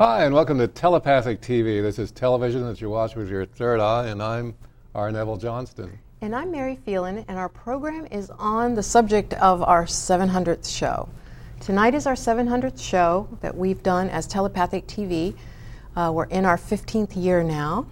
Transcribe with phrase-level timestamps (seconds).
[0.00, 1.82] Hi, and welcome to Telepathic TV.
[1.82, 4.54] This is television that you watch with your third eye, and I'm
[4.94, 5.12] R.
[5.12, 5.98] Neville Johnston.
[6.22, 11.06] And I'm Mary Phelan, and our program is on the subject of our 700th show.
[11.60, 15.36] Tonight is our 700th show that we've done as Telepathic TV.
[15.94, 17.86] Uh, we're in our 15th year now,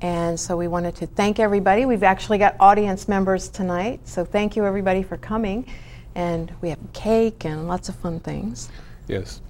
[0.00, 1.86] and so we wanted to thank everybody.
[1.86, 5.66] We've actually got audience members tonight, so thank you everybody for coming.
[6.14, 8.70] And we have cake and lots of fun things.
[9.08, 9.40] Yes.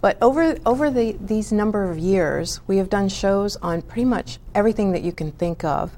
[0.00, 4.38] But over over the, these number of years, we have done shows on pretty much
[4.54, 5.96] everything that you can think of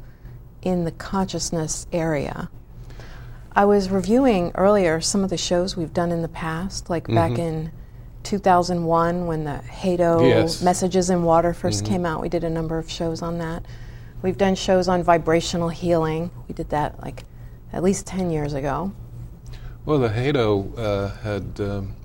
[0.63, 2.51] in the consciousness area.
[3.55, 7.15] I was reviewing earlier some of the shows we've done in the past, like Mm-hmm.
[7.15, 7.71] back in
[8.25, 10.63] 2001 when the Hado Yes.
[10.63, 11.87] Messages in Water 1st Mm-hmm.
[11.93, 12.21] came out.
[12.23, 13.65] We did a number of shows on that.
[14.23, 16.31] We've done shows on vibrational healing.
[16.49, 17.25] We did that like
[17.73, 18.93] at least 10 years ago.
[19.85, 21.97] Well, the Hado uh, had um,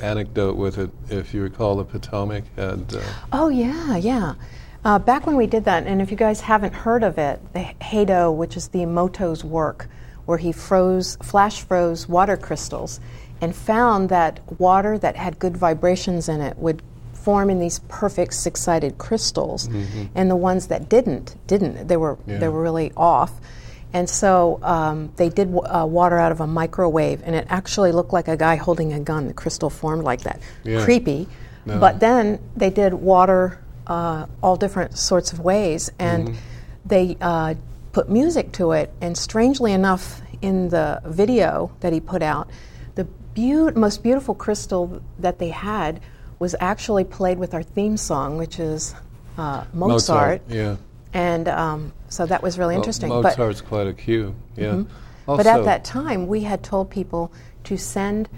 [0.00, 0.90] anecdote with it.
[1.10, 2.94] If you recall, the Potomac had.
[2.94, 3.00] Uh,
[3.32, 4.34] Oh, yeah, yeah.
[4.84, 7.66] Uh, back when we did that, and if you guys haven't heard of it, the
[7.80, 9.88] Hado, which is Emoto's work,
[10.26, 13.00] where he froze, flash froze water crystals
[13.40, 18.32] and found that water that had good vibrations in it would form in these perfect
[18.32, 19.68] six sided crystals,
[20.14, 21.88] and the ones that didn't, didn't.
[21.88, 22.38] They were, Yeah.
[22.38, 23.32] they were really off.
[23.96, 27.92] And so um, they did w- uh, water out of a microwave, and it actually
[27.92, 29.26] looked like a guy holding a gun.
[29.28, 30.38] The crystal formed like that.
[30.64, 30.84] Yeah.
[30.84, 31.26] Creepy.
[31.64, 31.78] No.
[31.80, 36.38] But then they did water uh, all different sorts of ways, and Mm-hmm.
[36.92, 37.54] they uh,
[37.96, 38.88] put music to it.
[39.00, 42.46] And strangely enough, in the video that he put out,
[42.96, 46.00] the beau- most beautiful crystal that they had
[46.38, 48.94] was actually played with our theme song, which is
[49.38, 50.42] uh, Mozart.
[50.48, 50.76] Yeah.
[51.12, 53.08] And um, so that was really Well, interesting.
[53.08, 53.66] but, Mm-hmm.
[53.66, 54.34] Quite a cue.
[54.56, 54.82] Yeah.
[55.26, 57.32] but at that time, we had told people
[57.64, 58.28] to send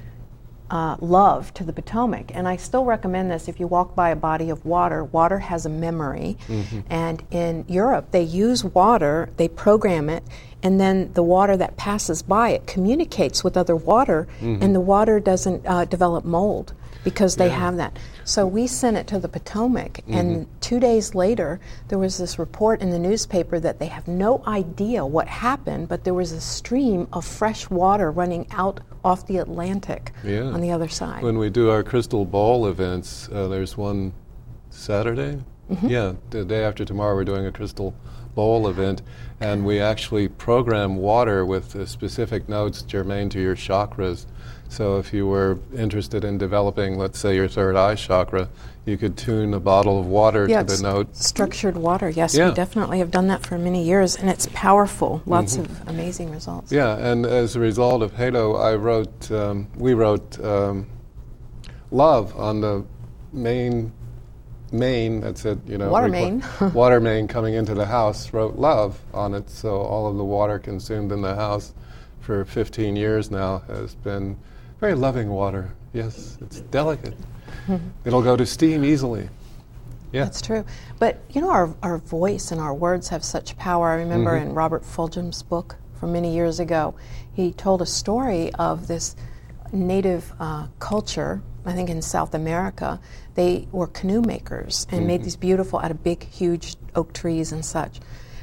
[0.70, 2.34] uh, love to the Potomac.
[2.34, 5.02] And I still recommend this if you walk by a body of water.
[5.02, 6.37] Water has a memory.
[6.47, 6.81] Mm-hmm.
[6.91, 10.22] And in Europe, they use water, they program it,
[10.62, 14.62] and then the water that passes by it communicates with other water, Mm-hmm.
[14.62, 17.59] and the water doesn't uh, develop mold because they Yeah.
[17.59, 17.97] have that.
[18.25, 20.14] So we sent it to the Potomac, Mm-hmm.
[20.19, 24.42] and two days later, there was this report in the newspaper that they have no
[24.47, 29.38] idea what happened, but there was a stream of fresh water running out off the
[29.38, 30.42] Atlantic Yeah.
[30.42, 31.22] on the other side.
[31.22, 34.12] When we do our crystal ball events, uh, there's one
[34.70, 35.38] Saturday.
[35.70, 35.88] Mm-hmm.
[35.88, 37.94] Yeah, the day after tomorrow, we're doing a crystal
[38.34, 39.03] bowl event,
[39.41, 44.26] and we actually program water with uh, specific notes germane to your chakras.
[44.69, 48.49] So if you were interested in developing, let's say, your third eye chakra,
[48.84, 51.17] you could tune a bottle of water yeah, to the note.
[51.17, 52.09] structured water.
[52.11, 52.49] Yes, Yeah.
[52.51, 55.23] we definitely have done that for many years, and it's powerful.
[55.27, 56.67] Lots of amazing results.
[56.67, 56.75] Mm-hmm.
[56.77, 60.87] Yeah, and as a result of Hado, I wrote, um, we wrote um,
[61.91, 62.85] love on the
[63.33, 63.93] main,
[64.71, 66.43] main, that said, you know, Water main.
[66.75, 69.49] water main coming into the house, wrote love on it.
[69.50, 71.73] So all of the water consumed in the house
[72.21, 74.37] for 15 years now has been
[74.81, 75.72] very loving water.
[75.93, 77.15] Yes, it's delicate.
[78.05, 79.28] It'll go to steam easily.
[80.12, 80.25] Yeah.
[80.25, 80.65] That's true.
[80.99, 83.88] But you know, our, our voice and our words have such power.
[83.88, 84.50] I remember Mm-hmm.
[84.50, 86.94] in Robert Fulghum's book from many years ago,
[87.34, 89.17] he told a story of this
[89.72, 93.00] native uh, culture, I think in South America.
[93.34, 95.06] They were canoe makers and Mm-hmm.
[95.06, 98.00] made these beautiful out of big, huge oak trees and such.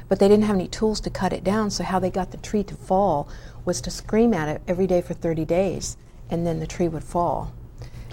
[0.08, 2.36] But they didn't have any tools to cut it down, so how they got the
[2.36, 3.28] tree to fall
[3.64, 5.96] was to scream at it every day for 30 days,
[6.30, 7.52] and then the tree would fall.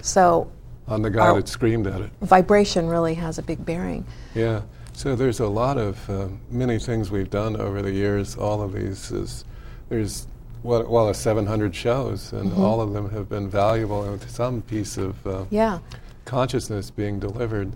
[0.02, 0.50] So
[0.88, 2.10] on the guy that screamed at it.
[2.22, 4.04] vibration really has a big bearing.
[4.34, 4.62] Yeah.
[4.92, 8.36] So there's a lot of uh, many things we've done over the years.
[8.36, 9.44] All of these is
[9.88, 10.26] there's
[10.62, 12.60] well, well, 700 shows, and Mm-hmm.
[12.62, 15.80] all of them have been valuable and with some piece of uh, Yeah.
[16.24, 17.72] consciousness being delivered.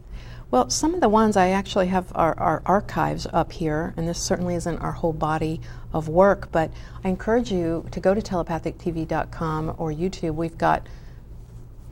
[0.50, 4.18] Well, some of the ones I actually have are, our archives up here, and this
[4.18, 5.60] certainly isn't our whole body
[5.92, 6.70] of work, but
[7.04, 10.36] I encourage you to go to telepathictv.com or YouTube.
[10.36, 10.86] We've got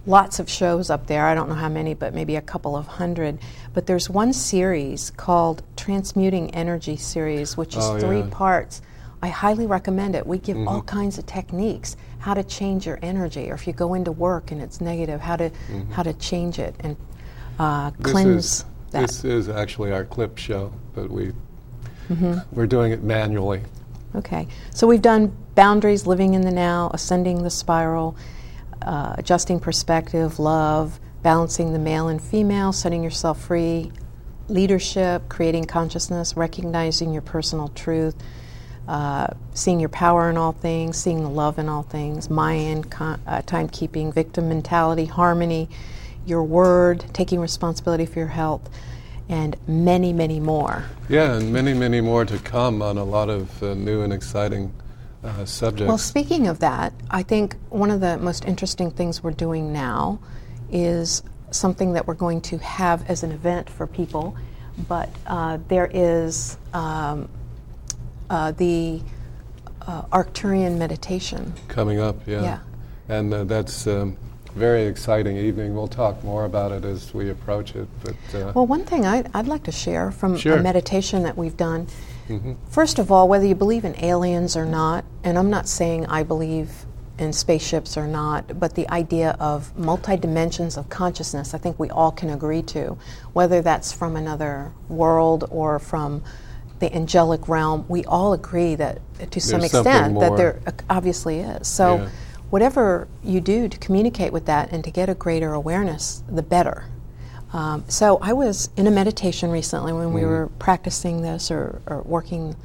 [0.07, 1.27] lots of shows up there.
[1.27, 3.39] I don't know how many, but maybe a couple of hundred.
[3.75, 8.29] But there's one series called Transmuting Energy Series, which is Oh, three yeah.
[8.31, 8.81] parts.
[9.21, 10.27] I highly recommend it.
[10.27, 10.99] We give all mm-hmm.
[10.99, 14.63] kinds of techniques how to change your energy, or if you go into work and
[14.63, 15.93] it's negative, how to mm-hmm.
[15.93, 16.97] how to change it and
[17.59, 19.01] uh, This is, that.
[19.03, 21.33] This is actually our clip show, but we
[22.09, 22.39] Mm-hmm.
[22.55, 23.63] we're doing it manually.
[24.15, 28.17] Okay, so we've done boundaries, living in the now, ascending the spiral,
[28.83, 33.91] uh, adjusting perspective, love, balancing the male and female, setting yourself free,
[34.49, 38.15] leadership, creating consciousness, recognizing your personal truth,
[38.87, 43.21] uh, seeing your power in all things, seeing the love in all things, Mayan, con-
[43.27, 45.69] uh, timekeeping, victim mentality, harmony,
[46.27, 48.69] your word, taking responsibility for your health,
[49.29, 50.85] and many, many more.
[51.09, 54.73] Yeah, and many, many more to come on a lot of uh, new and exciting
[55.25, 55.89] uh, subjects.
[55.89, 60.21] Well, speaking of that, I think one of the most interesting things we're doing now
[60.71, 64.37] is something that we're going to have as an event for people,
[64.89, 67.29] but uh, there is um,
[68.31, 69.01] uh, the
[69.83, 71.53] uh, Arcturian meditation.
[71.69, 72.43] Coming up, yeah.
[72.43, 72.59] Yeah.
[73.09, 74.17] And uh, that's um,
[74.57, 75.75] very exciting evening.
[75.75, 77.87] We'll talk more about it as we approach it.
[78.03, 80.57] But uh, Well, one thing I'd, I'd like to share from Sure.
[80.57, 81.87] a meditation that we've done.
[82.29, 82.55] Mm-hmm.
[82.71, 86.23] First of all, whether you believe in aliens or not, and I'm not saying I
[86.23, 86.87] believe
[87.19, 91.91] in spaceships or not, but the idea of multi dimensions of consciousness, I think we
[91.91, 92.99] all can agree to,
[93.35, 96.23] whether that's from another world or from
[96.79, 99.01] the angelic realm, we all agree that
[99.31, 100.61] to some There's something extent that there
[100.91, 101.67] obviously is.
[101.69, 102.09] So, Yeah.
[102.51, 106.85] Whatever you do to communicate with that and to get a greater awareness, the better.
[107.53, 112.03] Um, so I was in a meditation recently when we were practicing this or, or
[112.03, 112.57] working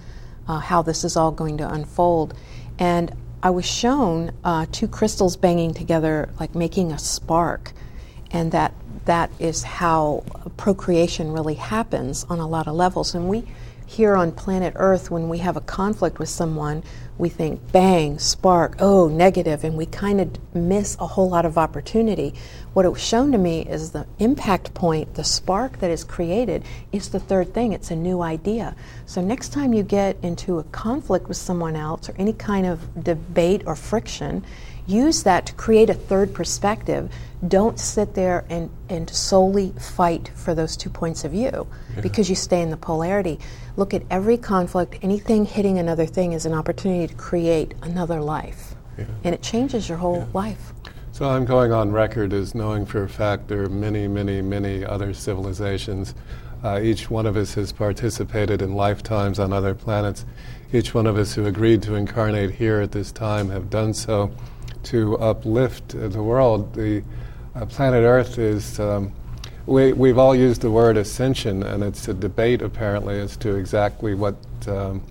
[0.48, 2.34] uh, how this is all going to unfold,
[2.80, 7.74] and I was shown uh, two crystals banging together, like making a spark,
[8.32, 8.74] and that
[9.06, 10.24] that is how
[10.58, 13.16] procreation really happens on a lot of levels.
[13.16, 13.44] And we
[13.88, 16.82] here on planet Earth, when we have a conflict with someone,
[17.22, 21.56] we think bang, spark, oh, negative, and we kind of miss a whole lot of
[21.56, 22.34] opportunity.
[22.74, 26.64] What it was shown to me is the impact point, the spark that is created,
[26.92, 27.74] is the third thing.
[27.74, 28.76] It's a new idea.
[29.06, 33.04] So next time you get into a conflict with someone else or any kind of
[33.04, 34.44] debate or friction,
[34.92, 37.12] use that to create a third perspective.
[37.48, 41.68] Don't sit there and, and solely fight for those two points of view
[42.02, 43.40] because you stay in the polarity.
[43.78, 48.76] Look at every conflict, anything hitting another thing is an opportunity to create another life.
[48.98, 49.06] Yeah.
[49.24, 50.74] And it changes your whole life.
[51.14, 54.86] So I'm going on record as knowing for a fact there are many, many, many
[54.86, 56.14] other civilizations.
[56.64, 60.26] Uh, each one of us has participated in lifetimes on other planets.
[60.72, 64.32] Each one of us who agreed to incarnate here at this time have done so
[64.84, 66.74] to uplift the world.
[66.74, 67.04] The
[67.56, 68.80] uh, planet Earth is.
[68.80, 69.14] Um,
[69.68, 74.16] we, we've all used the word ascension, and it's a debate apparently as to exactly
[74.16, 74.36] what
[74.68, 75.04] um,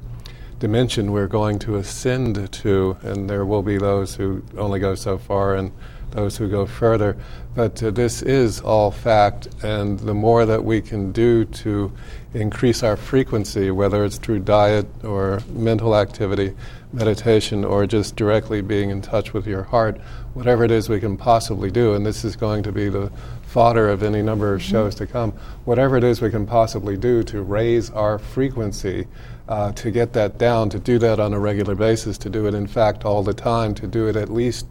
[0.58, 5.18] dimension we're going to ascend to, and there will be those who only go so
[5.18, 5.72] far and
[6.10, 7.16] those who go further.
[7.54, 11.92] But uh, this is all fact, and the more that we can do to
[12.34, 16.54] increase our frequency, whether it's through diet or mental activity,
[16.92, 20.00] meditation, or just directly being in touch with your heart,
[20.34, 23.10] whatever it is we can possibly do, and this is going to be the
[23.42, 25.32] fodder of any number of shows to come,
[25.64, 29.06] whatever it is we can possibly do to raise our frequency,
[29.48, 32.54] uh, to get that down, to do that on a regular basis, to do it
[32.54, 34.66] in fact all the time, to do it at least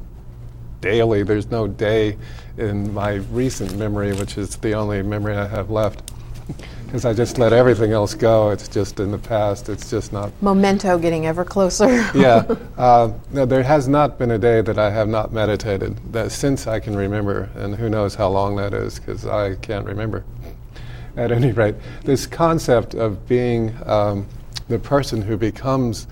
[0.81, 1.23] daily.
[1.23, 2.17] There's no day
[2.57, 6.11] in my recent memory, which is the only memory I have left,
[6.89, 8.49] because I just let everything else go.
[8.49, 9.69] It's just in the past.
[9.69, 11.87] It's just not Memento getting ever closer.
[12.15, 12.43] yeah.
[12.79, 16.65] Uh, no, there has not been a day that I have not meditated that since
[16.65, 20.23] I can remember, and who knows how long that is because I can't remember.
[21.17, 21.75] At any rate,
[22.05, 24.27] this concept of being um,
[24.69, 26.07] the person who becomes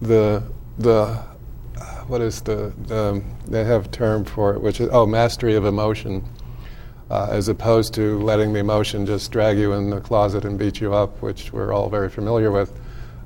[0.00, 0.42] the
[0.78, 1.22] the
[2.08, 5.64] what is the, the they have a term for it, which is oh mastery of
[5.64, 6.24] emotion.
[7.10, 10.78] Uh, as opposed to letting the emotion just drag you in the closet and beat
[10.78, 12.70] you up, which we're all very familiar with.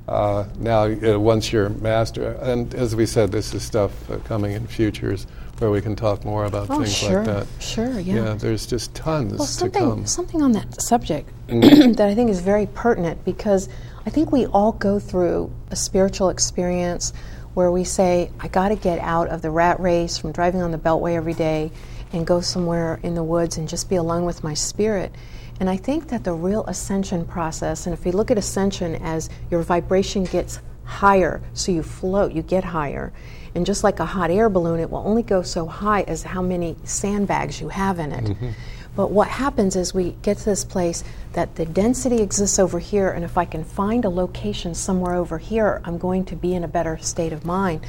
[0.07, 4.51] Uh, now, uh, once you're master, and as we said, this is stuff uh, coming
[4.53, 5.27] in futures
[5.59, 7.23] where we can talk more about oh, things sure.
[7.23, 7.47] like that.
[7.59, 8.33] Sure, sure, yeah.
[8.33, 10.05] there's just tons Well, to something, come.
[10.05, 13.69] something on that subject that I think is very pertinent because
[14.05, 17.13] I think we all go through a spiritual experience
[17.53, 20.71] where we say, I got to get out of the rat race from driving on
[20.71, 21.71] the Beltway every day
[22.13, 25.13] and go somewhere in the woods and just be alone with my spirit.
[25.59, 29.29] And I think that the real ascension process, and if you look at ascension as
[29.51, 33.11] your vibration gets higher, so you float, you get higher.
[33.55, 36.41] And just like a hot air balloon, it will only go so high as how
[36.41, 38.23] many sandbags you have in it.
[38.25, 38.49] Mm-hmm.
[38.95, 41.03] But what happens is we get to this place
[41.33, 45.39] that the density exists over here, and if I can find a location somewhere over
[45.39, 47.81] here, I'm going to be in a better state of mind.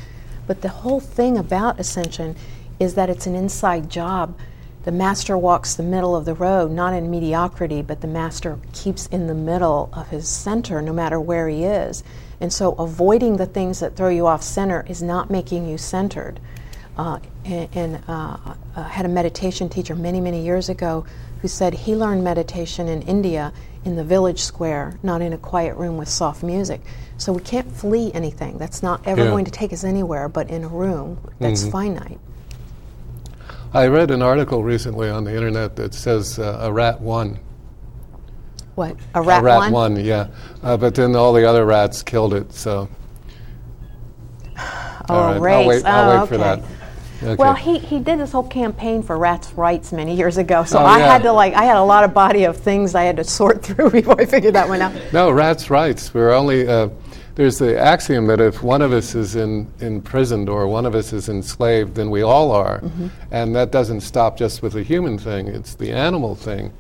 [0.47, 2.37] But the whole thing about ascension
[2.81, 4.37] is that it's an inside job.
[4.85, 9.07] The master walks the middle of the road, not in mediocrity, but the master keeps
[9.07, 12.05] in the middle of his center no matter where he is.
[12.41, 16.39] And so avoiding the things that throw you off center is not making you centered.
[16.97, 18.37] Uh, and and uh,
[18.77, 21.07] I had a meditation teacher many, many years ago
[21.41, 23.53] who said he learned meditation in India
[23.85, 26.81] in the village square, not in a quiet room with soft music.
[27.17, 28.59] So we can't flee anything.
[28.59, 29.31] That's not ever Yeah.
[29.31, 32.19] going to take us anywhere but in a room that's finite.
[33.75, 37.41] I read an article recently on the internet that says uh, a rat won.
[38.77, 38.97] What?
[39.15, 39.73] A rat, a rat won?
[39.73, 40.29] won, yeah.
[40.63, 42.89] Uh, but then all the other rats killed it, so.
[45.07, 45.53] Oh, all right, race.
[45.53, 46.43] I'll wait, I'll oh, wait for okay.
[46.43, 46.69] that.
[47.23, 47.35] Okay.
[47.35, 50.83] Well, he, he did this whole campaign for rats' rights many years ago, so Oh,
[50.85, 51.13] I yeah.
[51.13, 53.63] had to like I had a lot of body of things I had to sort
[53.67, 54.95] through before I figured that one out.
[55.13, 56.15] No, rats' rights.
[56.15, 56.67] We're only.
[56.67, 56.89] Uh,
[57.35, 61.13] there's the axiom that if one of us is in, imprisoned or one of us
[61.13, 62.81] is enslaved, then we all are.
[62.81, 63.09] Mm-hmm.
[63.31, 66.73] And that doesn't stop just with the human thing, it's the animal thing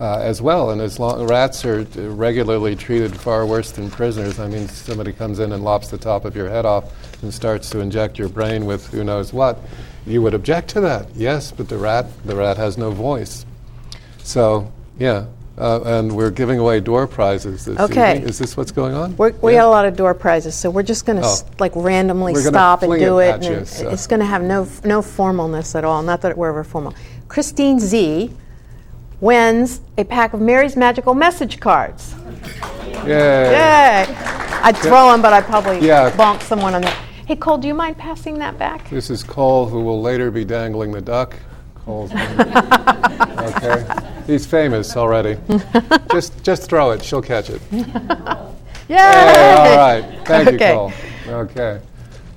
[0.00, 0.70] uh, as well.
[0.70, 5.12] And as long rats are uh, regularly treated far worse than prisoners, I mean, somebody
[5.12, 8.28] comes in and lops the top of your head off and starts to inject your
[8.28, 9.58] brain with who knows what,
[10.06, 11.14] you would object to that.
[11.16, 13.44] Yes, but the rat, the rat has no voice.
[14.18, 15.26] So, yeah.
[15.58, 18.16] Uh, and we're giving away door prizes this Okay.
[18.16, 18.28] evening.
[18.28, 19.16] Is this what's going on?
[19.16, 19.60] We're, we Yeah.
[19.60, 21.36] got a lot of door prizes, so we're just going to Oh.
[21.58, 23.34] like randomly stop and do it it.
[23.36, 23.88] and you, so.
[23.88, 26.02] It's going to have no f- no formalness at all.
[26.02, 26.92] Not that we're ever formal.
[27.28, 28.30] Christine Z
[29.22, 32.14] wins a pack of Mary's Magical Message cards.
[33.06, 33.08] Yay.
[33.50, 34.06] Yay!
[34.62, 36.10] I'd throw them, but I'd probably Yeah.
[36.10, 36.92] bonk someone on the.
[37.24, 38.90] Hey, Cole, do you mind passing that back?
[38.90, 41.34] This is Cole, who will later be dangling the duck.
[41.86, 42.10] Cole's
[43.52, 43.84] okay.
[44.26, 45.38] He's famous already.
[46.12, 47.02] just, just throw it.
[47.04, 47.60] She'll catch it.
[47.72, 47.84] Yay!
[48.88, 50.04] Hey, all right.
[50.26, 50.68] Thank Okay.
[50.70, 50.92] you, Cole.
[51.26, 51.80] Okay.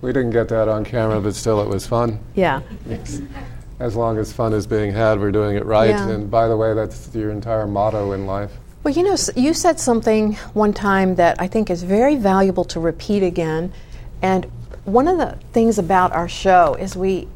[0.01, 2.19] We didn't get that on camera, but still, it was fun.
[2.33, 2.61] Yeah.
[3.79, 5.91] As long as fun is being had, we're doing it right.
[5.91, 6.09] Yeah.
[6.09, 8.51] And by the way, that's your entire motto in life.
[8.83, 12.79] Well, you know, you said something one time that I think is very valuable to
[12.79, 13.71] repeat again.
[14.23, 14.45] And
[14.85, 17.27] one of the things about our show is we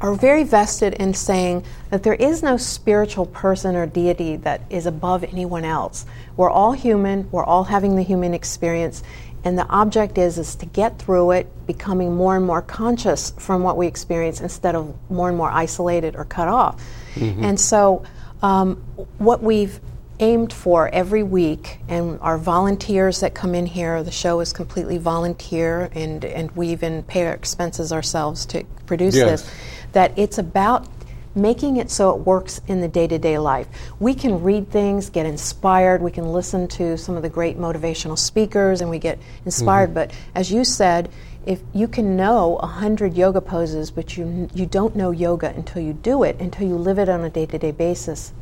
[0.00, 4.86] are very vested in saying that there is no spiritual person or deity that is
[4.86, 6.06] above anyone else.
[6.36, 9.02] We're all human, we're all having the human experience,
[9.44, 13.62] and the object is is to get through it, becoming more and more conscious from
[13.62, 16.82] what we experience instead of more and more isolated or cut off.
[17.16, 18.04] And so
[18.42, 18.76] um,
[19.18, 19.80] what we've
[20.20, 24.98] aimed for every week, and our volunteers that come in here, the show is completely
[24.98, 29.42] volunteer, and, and we even pay our expenses ourselves to produce Yes.
[29.42, 29.54] this,
[29.92, 30.86] that it's about
[31.34, 33.68] making it so it works in the day to day life.
[34.00, 38.18] We can read things, get inspired, we can listen to some of the great motivational
[38.18, 39.90] speakers, and we get inspired.
[39.90, 39.94] Mm-hmm.
[39.94, 41.10] But as you said,
[41.46, 45.82] if you can know a hundred yoga poses, but you you don't know yoga until
[45.82, 48.32] you do it, until you live it on a day to day basis.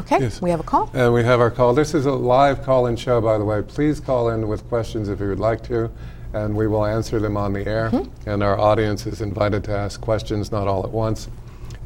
[0.00, 0.40] Okay, Yes.
[0.40, 0.90] we have a call.
[0.94, 1.74] And we have our call.
[1.74, 3.60] This is a live call in show, by the way.
[3.60, 5.90] Please call in with questions if you would like to,
[6.32, 7.90] and we will answer them on the air.
[7.90, 8.28] Mm-hmm.
[8.28, 11.28] And our audience is invited to ask questions, not all at once.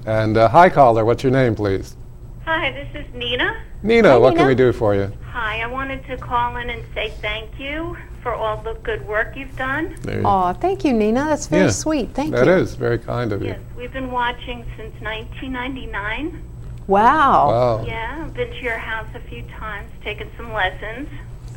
[0.07, 1.05] And uh, hi, caller.
[1.05, 1.97] What's your name, please?
[2.45, 3.63] Hi, this is Nina.
[3.83, 4.41] Nina, Hi, what Nina.
[4.41, 5.11] can we do for you?
[5.31, 9.37] Hi, I wanted to call in and say thank you for all the good work
[9.37, 9.97] you've done.
[10.07, 11.25] You- Oh, thank you, Nina.
[11.25, 12.11] That's very Yeah, sweet.
[12.15, 12.53] Thank That you.
[12.53, 13.49] That is very kind of you.
[13.49, 16.43] Yes, we've been watching since 1999.
[16.87, 17.49] Wow.
[17.49, 17.85] Wow.
[17.87, 21.09] Yeah, I've been to your house a few times, taken some lessons.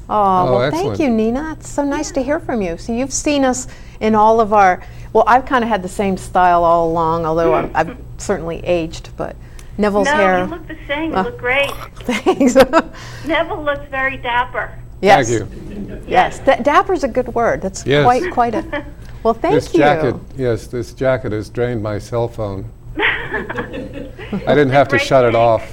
[0.09, 1.53] Oh, Oh, well, thank you, Nina.
[1.59, 2.77] It's so nice to hear from you.
[2.77, 3.67] So you've seen us
[3.99, 4.81] in all of our.
[5.13, 9.09] Well, I've kind of had the same style all along, although I'm, I've certainly aged.
[9.17, 9.35] But
[9.77, 10.39] Neville's no, hair.
[10.39, 11.11] you look the same.
[11.11, 11.23] You Uh.
[11.23, 11.71] look great.
[11.95, 12.55] Thanks.
[13.25, 14.71] Neville looks very dapper.
[15.01, 15.29] yes.
[15.29, 16.01] Thank you.
[16.07, 16.39] Yes.
[16.39, 17.61] Da- dapper's a good word.
[17.61, 18.03] That's Yes.
[18.03, 18.85] quite quite a.
[19.23, 19.79] Well, thank this you.
[19.79, 22.69] jacket, yes, this jacket has drained my cell phone.
[22.97, 25.63] I didn't have to great shut it off.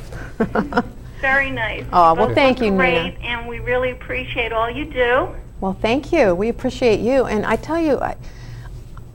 [1.25, 1.87] Very nice.
[1.91, 2.77] Oh, well, thank look you, Nina.
[2.77, 5.29] great, and we really appreciate all you do.
[5.59, 6.35] Well, thank you.
[6.35, 7.25] We appreciate you.
[7.25, 8.17] And I tell you, I,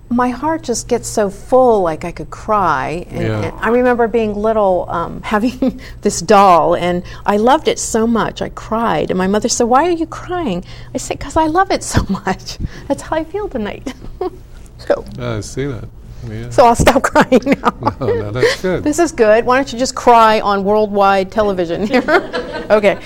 [0.10, 3.06] my heart just gets so full, like I could cry.
[3.12, 3.42] And, Yeah.
[3.44, 8.42] and I remember being little, um, having this doll, and I loved it so much.
[8.42, 9.12] I cried.
[9.12, 10.66] And my mother said, Why are you crying?
[10.96, 12.58] I said, Because I love it so much.
[12.88, 13.94] That's how I feel tonight.
[14.80, 15.88] so, I see that.
[16.28, 16.50] Yeah.
[16.50, 17.74] so I'll stop crying now.
[18.02, 18.84] oh, no, that's good.
[18.84, 19.46] This is good.
[19.46, 22.04] Why don't you just cry on worldwide television here?
[22.70, 23.00] okay.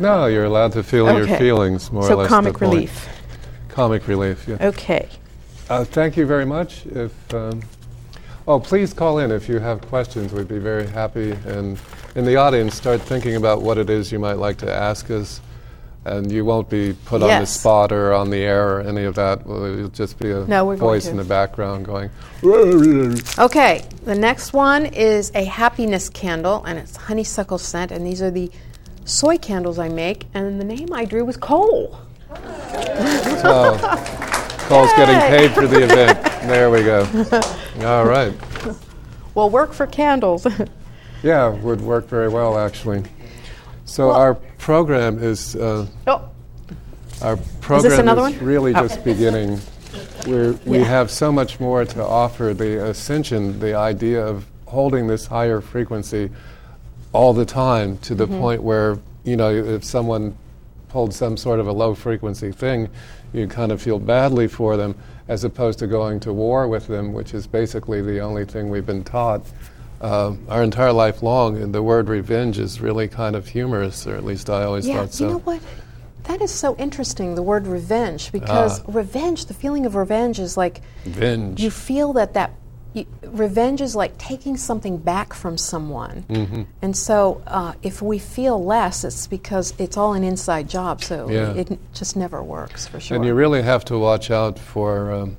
[0.00, 2.28] No, you're allowed to feel your feelings, more or less.
[2.28, 3.08] So comic relief.
[3.68, 4.56] Comic relief, yeah.
[4.60, 5.08] Okay.
[5.68, 6.84] Uh, thank you very much.
[6.86, 7.62] If um,
[8.46, 10.32] oh, please call in if you have questions.
[10.32, 11.32] We'd be very happy.
[11.46, 11.78] And
[12.14, 15.40] in the audience, start thinking about what it is you might like to ask us.
[16.06, 19.14] And you won't be put on the spot or on the air or any of
[19.14, 19.40] that.
[19.40, 22.10] It'll just be a No, voice in the background going.
[23.38, 27.90] Okay, the next one is a happiness candle, and it's honeysuckle scent.
[27.90, 28.50] And these are the
[29.06, 31.98] soy candles I make, and the name I drew was Cole.
[34.68, 36.22] Cole's getting paid for the event.
[36.48, 37.06] There we go.
[37.86, 38.32] All right.
[39.34, 40.46] Well, work for candles.
[41.22, 43.02] Yeah, would work very well actually.
[43.84, 45.56] So Well- our program is.
[45.56, 46.20] Uh, oh,
[47.22, 48.82] Our program another is really Oh.
[48.86, 49.60] just beginning.
[50.26, 50.84] We're, we Yeah.
[50.84, 52.52] have so much more to offer.
[52.54, 56.30] The ascension, the idea of holding this higher frequency
[57.12, 60.34] all the time to the point where, you know, if someone
[60.88, 62.88] pulled some sort of a low frequency thing,
[63.32, 64.94] you kind of feel badly for them
[65.28, 68.86] as opposed to going to war with them, which is basically the only thing we've
[68.86, 69.42] been taught
[70.00, 71.56] uh, our entire life long.
[71.60, 74.96] And the word revenge is really kind of humorous, or at least I always Yeah,
[75.00, 75.24] thought so.
[75.24, 75.60] you know what?
[76.24, 78.84] That is so interesting, the word revenge, because Ah.
[78.88, 81.62] revenge, the feeling of revenge is like Revenge.
[81.62, 82.50] you feel that that
[82.94, 86.24] you, revenge is like taking something back from someone.
[86.30, 86.62] Mm-hmm.
[86.80, 91.28] And so uh, if we feel less, it's because it's all an inside job, so
[91.28, 91.52] Yeah.
[91.54, 93.16] it n- just never works for sure.
[93.16, 95.36] And you really have to watch out for um,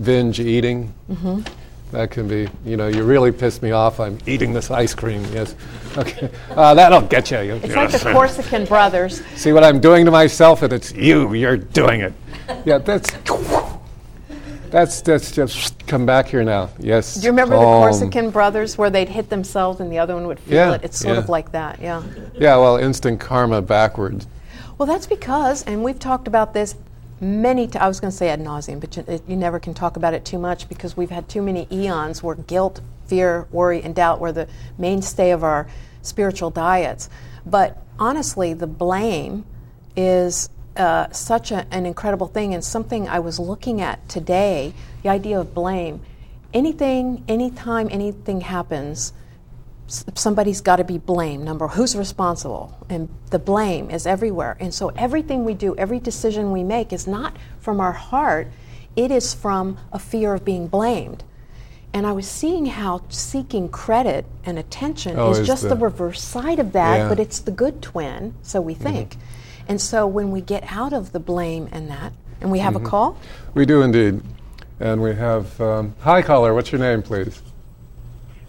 [0.00, 0.92] binge eating.
[1.10, 1.40] Mm-hmm.
[1.92, 4.00] That can be, you know, you really piss me off.
[4.00, 5.24] I'm eating this ice cream.
[5.32, 5.54] Yes.
[5.94, 6.30] Okay.
[6.48, 7.36] Uh, that'll get you.
[7.36, 9.22] It's like the Corsican brothers.
[9.34, 11.34] See what I'm doing to myself, and it's you.
[11.34, 12.14] You're doing it.
[12.64, 13.10] Yeah, that's.
[14.70, 16.70] That's that's just come back here now.
[16.78, 17.16] Yes.
[17.16, 17.60] Do you remember the.
[17.62, 20.80] Corsican brothers where they'd hit themselves and the other one would feel Yeah, it?
[20.82, 21.20] It's sort yeah.
[21.20, 22.02] of like that, yeah.
[22.34, 22.56] Yeah.
[22.56, 24.26] Well, instant karma backwards.
[24.78, 26.74] Well, that's because, and we've talked about this
[27.22, 29.96] many times, I was going to say ad nauseum, but you, you never can talk
[29.96, 33.94] about it too much because we've had too many eons where guilt, fear, worry, and
[33.94, 35.68] doubt were the mainstay of our
[36.02, 37.08] spiritual diets.
[37.46, 39.44] But honestly, the blame
[39.94, 45.08] is uh, such a, an incredible thing and something I was looking at today the
[45.08, 46.00] idea of blame.
[46.52, 49.12] Anything, anytime anything happens,
[49.86, 51.44] somebody's got to be blamed.
[51.44, 54.56] Number who's responsible, and the blame is everywhere.
[54.60, 58.48] And so everything we do, every decision we make, is not from our heart.
[58.96, 61.24] It is from a fear of being blamed.
[61.94, 66.22] And I was seeing how seeking credit and attention Oh, is just the, the- reverse
[66.22, 67.08] side of that, Yeah.
[67.08, 68.82] but it's the good twin, so we Mm-hmm.
[68.82, 69.16] think.
[69.68, 72.64] And so when we get out of the blame and that, and we Mm-hmm.
[72.64, 73.16] have a call,
[73.54, 74.22] We do indeed,
[74.80, 75.60] and we have.
[75.60, 76.54] Um, hi, caller.
[76.54, 77.42] What's your name, please?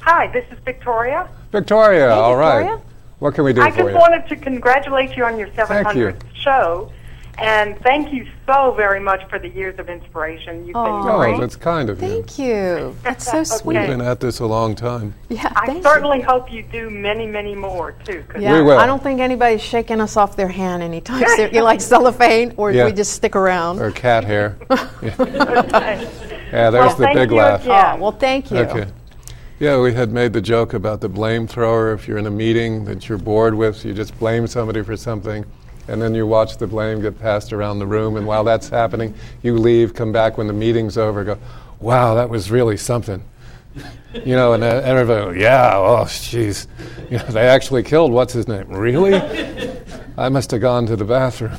[0.03, 1.27] Hi, this is Victoria.
[1.51, 2.09] Victoria.
[2.11, 2.59] all right.
[2.63, 2.81] Victoria.
[3.19, 6.07] What can we do I for just wanted to congratulate you on your Thank you.
[6.11, 6.91] 700th show.
[7.39, 10.57] And thank you so very much for the years of inspiration.
[10.67, 11.33] You've been Aw.
[11.33, 12.07] oh, that's kind of you.
[12.09, 12.95] thank you.
[13.01, 13.77] That's so sweet.
[13.79, 15.15] We've been at this a long time.
[15.29, 15.83] Yeah, I thank you.
[15.83, 18.23] certainly hope you do many, many more, too.
[18.27, 18.77] 'cause Yeah, We will.
[18.77, 21.51] I don't think anybody's shaking us off their hand anytime soon.
[21.53, 22.85] You like cellophane, or Yeah.
[22.85, 23.79] we just stick around?
[23.79, 24.57] Or cat hair.
[24.69, 26.07] Okay.
[26.53, 27.61] Yeah, there's Well, the thank big you laugh.
[27.63, 27.95] again.
[27.97, 28.57] Oh, well, thank you.
[28.59, 28.85] Okay.
[29.63, 31.93] Yeah, we had made the joke about the blame thrower.
[31.93, 35.45] If you're in a meeting that you're bored with, you just blame somebody for something,
[35.87, 38.17] and then you watch the blame get passed around the room.
[38.17, 41.37] And while that's happening, you leave, come back when the meeting's over, go,
[41.79, 43.23] "Wow, that was really something."
[44.13, 46.67] You know, and uh, everybody, yeah, oh, jeez,
[47.09, 48.67] you know, they actually killed what's his name?
[48.67, 49.15] Really?
[50.17, 51.57] I must have gone to the bathroom.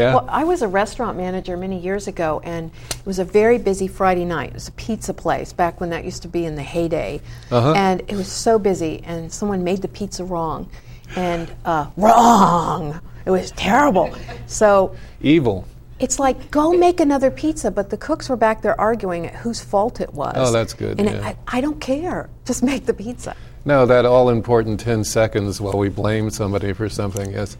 [0.00, 0.14] Yeah.
[0.14, 3.86] Well, I was a restaurant manager many years ago, and it was a very busy
[3.86, 4.48] Friday night.
[4.48, 7.74] It was a pizza place back when that used to be in the heyday, Uh-huh.
[7.76, 9.02] and it was so busy.
[9.04, 10.68] And someone made the pizza wrong,
[11.16, 12.98] and uh, wrong.
[13.26, 14.16] It was terrible.
[14.46, 15.66] So Evil.
[15.98, 19.60] It's like go make another pizza, but the cooks were back there arguing at whose
[19.60, 20.32] fault it was.
[20.34, 21.34] Oh, that's good, And yeah.
[21.48, 22.30] I, I don't care.
[22.46, 23.36] Just make the pizza.
[23.64, 27.32] No, that all important 10 seconds while we blame somebody for something.
[27.32, 27.56] Yes.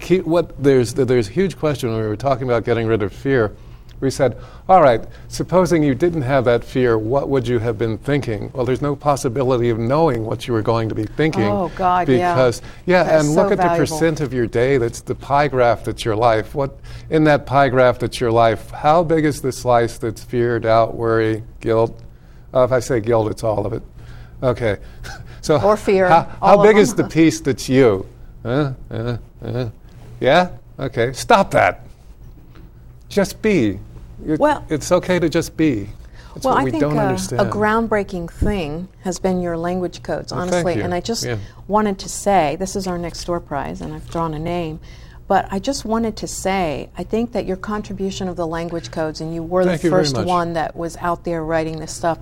[0.00, 3.12] Keep- What, there's, there's a huge question when we were talking about getting rid of
[3.12, 3.52] fear.
[3.98, 4.36] We said,
[4.68, 8.50] all right, supposing you didn't have that fear, what would you have been thinking?
[8.52, 11.44] Well, there's no possibility of knowing what you were going to be thinking.
[11.44, 12.08] Oh, God.
[12.08, 13.76] Because, yeah, That's and so look at valuable.
[13.76, 16.52] the percent of your day that's the pie graph that's your life.
[16.52, 16.76] What,
[17.10, 20.96] in that pie graph that's your life, how big is the slice that's fear, doubt,
[20.96, 21.96] worry, guilt?
[22.52, 23.82] Uh, if I say guilt, it's all of it.
[24.42, 24.78] Okay.
[25.42, 28.06] So Or fear, How, how big is the piece that's you?
[28.44, 29.68] Uh, uh, uh.
[30.20, 30.50] Yeah?
[30.78, 31.12] Okay.
[31.12, 31.84] Stop that.
[33.08, 33.80] Just be.
[34.24, 35.88] It- Well- it's okay to just be.
[36.34, 37.42] That's well, I we think understand.
[37.42, 40.80] a groundbreaking thing has been your language codes, Well, honestly.
[40.80, 41.36] And I just Yeah.
[41.68, 44.80] wanted to say this is our next door prize, and I've drawn a name.
[45.28, 49.20] But I just wanted to say, I think that your contribution of the language codes,
[49.20, 52.18] and you were Thank the first one that was out there writing this stuff.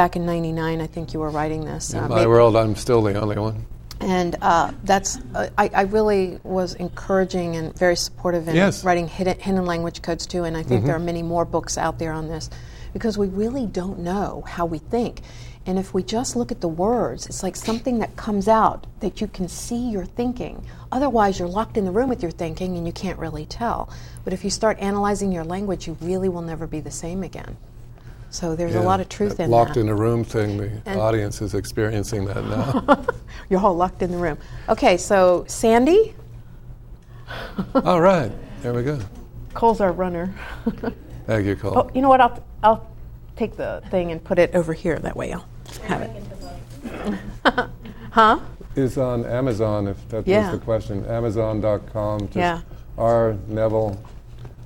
[0.00, 1.92] Back in '99, I think you were writing this.
[1.92, 3.66] In uh, my maybe- world, I'm still the only one.
[4.00, 8.82] and uh, that's uh, I, I really was encouraging and very supportive in Yes.
[8.82, 11.98] writing hidden, hidden language codes too and i think there are many more books out
[11.98, 12.48] there on this
[12.94, 15.20] because we really don't know how we think
[15.66, 19.20] and if we just look at the words it's like something that comes out that
[19.20, 22.86] you can see your thinking otherwise you're locked in the room with your thinking and
[22.86, 23.90] you can't really tell
[24.24, 27.58] but if you start analyzing your language you really will never be the same again
[28.30, 30.70] so there's a lot of truth in locked that Locked in a room thing, the
[30.86, 33.04] And- audience is experiencing that now.
[33.50, 34.38] you're all locked in the room
[34.68, 36.14] okay so sandy
[37.84, 38.32] All right.
[38.62, 38.98] There we go.
[39.54, 40.34] Cole's our runner.
[41.26, 41.78] Thank you, Cole.
[41.78, 42.20] oh, you know what?
[42.20, 42.90] I'll I'll
[43.36, 44.98] take the thing and put it over here.
[44.98, 45.46] That way I'll
[45.84, 46.10] have it.
[48.10, 48.40] Huh?
[48.74, 50.50] Is on Amazon, if that Yeah.
[50.50, 51.04] was the question.
[51.06, 52.20] Amazon.com.
[52.26, 52.60] Just Yeah.
[52.98, 53.96] R Neville.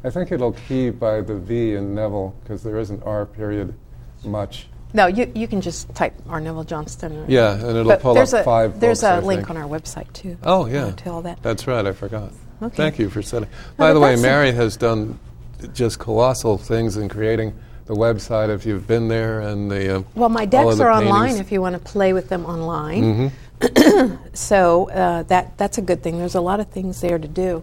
[0.04, 3.74] I think it'll key by the V in Neville because there isn't R period
[4.24, 4.66] much.
[4.92, 6.40] No, you, you can just type R.
[6.40, 7.24] Neville Johnston.
[7.26, 9.50] Yeah, and it'll But pull up a, five There's books, a I link think.
[9.50, 10.36] on our website too.
[10.44, 10.92] Oh, yeah.
[10.92, 11.42] to all that.
[11.42, 12.30] That's right, I forgot.
[12.62, 12.76] Okay.
[12.76, 13.48] Thank you for setting.
[13.78, 15.18] No, By the way, Mary has done
[15.72, 19.96] just colossal things in creating the website if you've been there and the.
[19.96, 23.32] Uh, Well, my decks are online if you want to play with them online.
[23.60, 24.14] Mm-hmm.
[24.34, 26.18] so uh, that that's a good thing.
[26.18, 27.62] There's a lot of things there to do.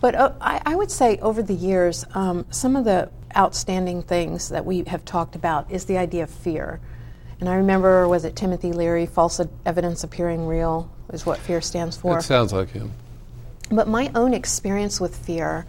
[0.00, 4.48] But uh, I, I would say over the years, um, some of the outstanding things
[4.50, 6.80] that we have talked about is the idea of fear.
[7.40, 11.96] And I remember, was it Timothy Leary, false evidence appearing real, is what fear stands
[11.96, 12.18] for.
[12.18, 12.92] It sounds like him.
[13.70, 15.66] But my own experience with fear,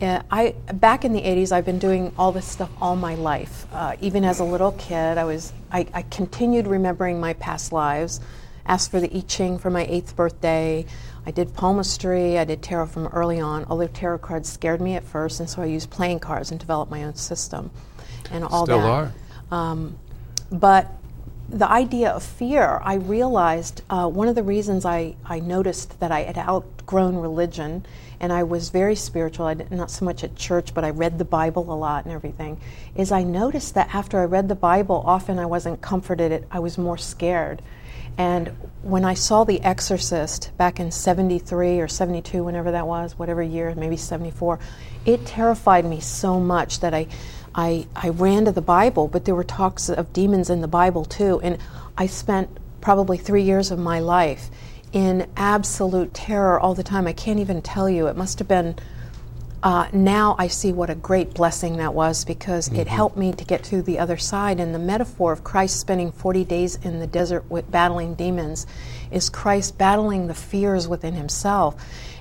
[0.00, 3.66] uh, I back in the '80s, I've been doing all this stuff all my life.
[3.72, 8.20] Uh, even as a little kid, I was I, I continued remembering my past lives.
[8.66, 10.86] Asked for the I Ching for my eighth birthday.
[11.30, 12.40] I did palmistry.
[12.40, 13.64] I did tarot from early on.
[13.70, 16.90] Although tarot cards scared me at first, and so I used playing cards and developed
[16.90, 17.70] my own system,
[18.32, 18.90] and all Still that.
[18.90, 19.12] are.
[20.50, 20.88] But
[21.48, 26.10] the idea of fear, I realized uh, one of the reasons I, I noticed that
[26.10, 27.86] I had outgrown religion
[28.18, 31.18] and I was very spiritual, I did, not so much at church, but I read
[31.18, 32.60] the Bible a lot and everything,
[32.96, 36.76] is I noticed that after I read the Bible, often I wasn't comforted, I was
[36.76, 37.62] more scared.
[38.20, 38.48] And
[38.82, 43.74] when I saw The Exorcist back in 73 or 72, whenever that was, whatever year,
[43.74, 44.58] maybe 74,
[45.06, 47.06] it terrified me so much that I,
[47.54, 51.06] I, I ran to the Bible, but there were talks of demons in the Bible
[51.06, 51.40] too.
[51.40, 51.56] And
[51.96, 52.50] I spent
[52.82, 54.50] probably three years of my life
[54.92, 57.06] in absolute terror all the time.
[57.06, 58.06] I can't even tell you.
[58.06, 58.76] It must have been
[59.62, 63.44] uh, now I see what a great blessing that was because it helped me to
[63.44, 64.58] get to the other side.
[64.58, 68.66] And the metaphor of Christ spending 40 days in the desert with battling demons
[69.10, 71.76] is Christ battling the fears within himself.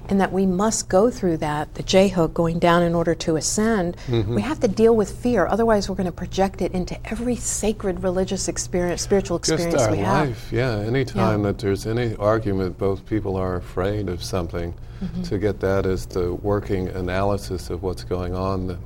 [0.10, 3.36] And that we must go through that, the J hook going down in order to
[3.36, 3.96] ascend.
[4.10, 8.02] We have to deal with fear, otherwise, we're going to project it into every sacred
[8.04, 10.30] religious experience, spiritual experience Just our we have.
[10.30, 10.80] life, yeah.
[10.80, 11.52] Anytime Yeah.
[11.52, 14.74] that there's any argument, both people are afraid of something.
[15.04, 15.22] Mm-hmm.
[15.24, 18.68] To get that as the working analysis of what's going on.
[18.68, 18.78] The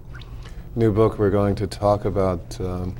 [0.75, 2.59] new book we're going to talk about.
[2.61, 2.95] Um,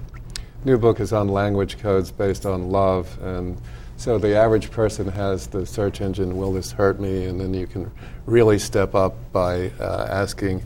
[0.65, 3.61] new book is on language codes based on love, and
[4.03, 7.65] so the average person has the search engine, "Will this hurt me?" and then you
[7.65, 7.89] can
[8.25, 10.65] really step up by uh, asking.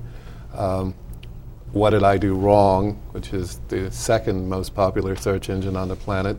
[0.56, 0.96] Um,
[1.72, 5.96] what did I do wrong, which is the second most popular search engine on the
[5.96, 6.38] planet.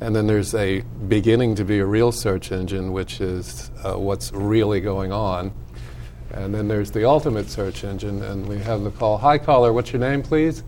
[0.00, 4.32] And then there's a beginning to be a real search engine, which is uh, what's
[4.32, 5.52] really going on.
[6.32, 9.18] And then there's the ultimate search engine, and we have the call.
[9.18, 10.64] Hi, caller, what's your name, please?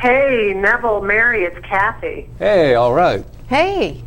[0.00, 2.28] Hey, Neville, Mary, it's Kathy.
[2.38, 3.24] Hey, all right.
[3.48, 4.02] Hey!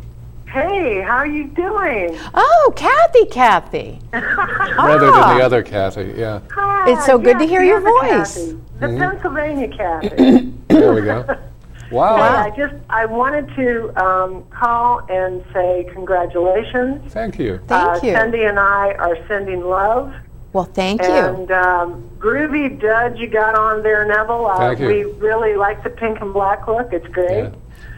[0.52, 2.18] Hey, how are you doing?
[2.34, 4.00] Oh, Kathy, Kathy!
[4.12, 5.34] Rather than Ah.
[5.38, 6.40] the other Kathy, yeah.
[6.50, 8.34] Hi, It's so good to hear your voice.
[8.36, 10.52] Kathy, the Pennsylvania Kathy.
[10.68, 11.24] There we go.
[11.90, 12.18] Wow.
[12.18, 17.12] Hey, I just I wanted to um, call and say congratulations.
[17.12, 17.58] Thank you.
[17.66, 18.14] Thank uh, you.
[18.14, 20.14] Cindy and I are sending love.
[20.52, 21.08] Well, thank you.
[21.08, 24.46] And um, groovy dud you got on there, Neville.
[24.46, 24.86] Uh, Thank you.
[24.86, 26.92] We really like the pink and black look.
[26.92, 27.38] It's great.
[27.42, 27.50] Yeah.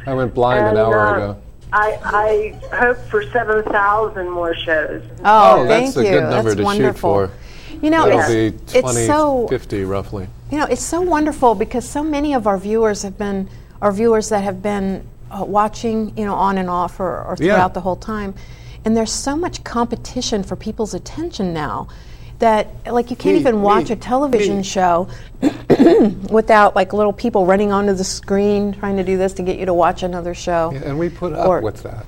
[0.06, 1.42] I went blind And, an hour uh, ago.
[1.72, 1.98] I,
[2.70, 5.02] I hope for 7,000 more shows.
[5.24, 6.10] Oh, Oh, thank that's a you.
[6.10, 7.26] good number that's to wonderful.
[7.26, 7.76] shoot for.
[7.82, 10.28] You know, That'll it's, be it's so 50 roughly.
[10.50, 13.48] you know it's so wonderful because so many of our viewers have been
[13.80, 17.54] our viewers that have been uh, watching you know on and off or, or Yeah.
[17.54, 18.34] throughout the whole time,
[18.84, 21.88] and there's so much competition for people's attention now
[22.42, 24.62] that like you can't Me, even watch me, a television me.
[24.64, 25.08] show
[26.28, 29.66] without like little people running onto the screen trying to do this to get you
[29.66, 30.72] to watch another show.
[30.74, 32.04] Yeah, and we put up Or- with that.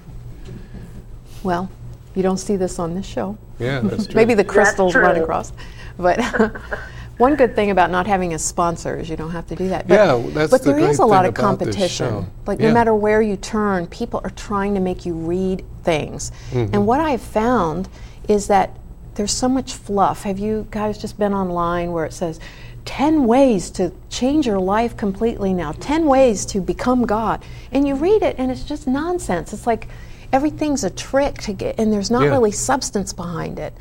[1.45, 1.71] Well,
[2.17, 3.39] you don't see this on this show.
[3.61, 4.15] Yeah, that's true.
[4.17, 5.53] Maybe the crystals run across.
[5.99, 6.21] But
[7.19, 9.87] one good thing about not having a sponsor is you don't have to do that.
[9.87, 12.27] But, Yeah, that's but the there is great a lot of competition.
[12.47, 12.69] Like Yeah.
[12.69, 16.33] no matter where you turn, people are trying to make you read things.
[16.51, 16.75] Mm-hmm.
[16.75, 17.89] And what I've found
[18.27, 18.77] is that
[19.15, 20.23] there's so much fluff.
[20.23, 22.41] Have you guys just been online where it says
[22.85, 27.43] 10 ways to change your life completely now, 10 ways to become God?
[27.73, 29.53] And you read it and it's just nonsense.
[29.53, 29.89] It's like
[30.33, 32.31] everything's a trick to get, and there's not Yeah.
[32.31, 33.73] really substance behind it.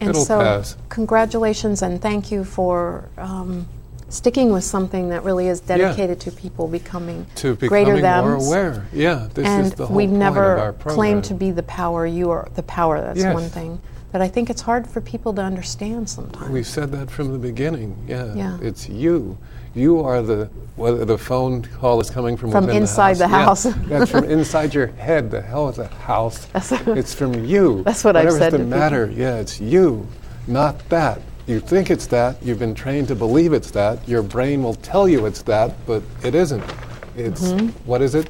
[0.00, 0.76] And It'll so, pass.
[0.88, 3.66] congratulations and thank you for um,
[4.10, 8.34] sticking with something that really is dedicated to people becoming to greater becoming than more
[8.34, 8.86] aware.
[8.92, 10.94] Yeah, this and is the whole we've point never of our program.
[10.94, 12.06] claimed to be the power.
[12.06, 13.00] You are the power.
[13.00, 13.32] That's Yes.
[13.34, 13.80] one thing
[14.14, 16.48] that I think it's hard for people to understand sometimes.
[16.48, 17.96] We've said that from the beginning.
[18.06, 18.58] Yeah, Yeah.
[18.62, 19.36] it's you.
[19.74, 23.64] You are the whether the phone call is coming from From inside the the house.
[23.64, 23.74] house.
[23.88, 25.32] Yeah, that's from inside your head.
[25.32, 26.46] The hell is a house?
[26.54, 27.82] it's from you.
[27.82, 28.78] That's what I've Whatever's said the to people.
[28.78, 29.10] matter.
[29.12, 30.06] Yeah, it's you,
[30.46, 31.20] not that.
[31.48, 32.40] You think it's that.
[32.40, 34.08] You've been trained to believe it's that.
[34.08, 36.62] Your brain will tell you it's that, but it isn't.
[37.16, 37.66] It's Mm-hmm.
[37.84, 38.28] what is it?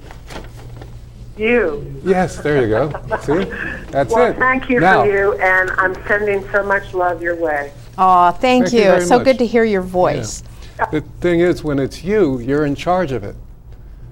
[1.37, 2.01] You.
[2.05, 2.91] Yes, there you go.
[3.23, 3.45] See,
[3.91, 4.37] that's Well, it.
[4.39, 7.73] thank you now, for you, and I'm sending so much love your way.
[7.99, 8.85] Aw, thank, Thank you you.
[8.87, 9.25] very so much.
[9.25, 10.43] good to hear your voice.
[10.91, 13.37] The thing is, when it's you, you're in charge of it.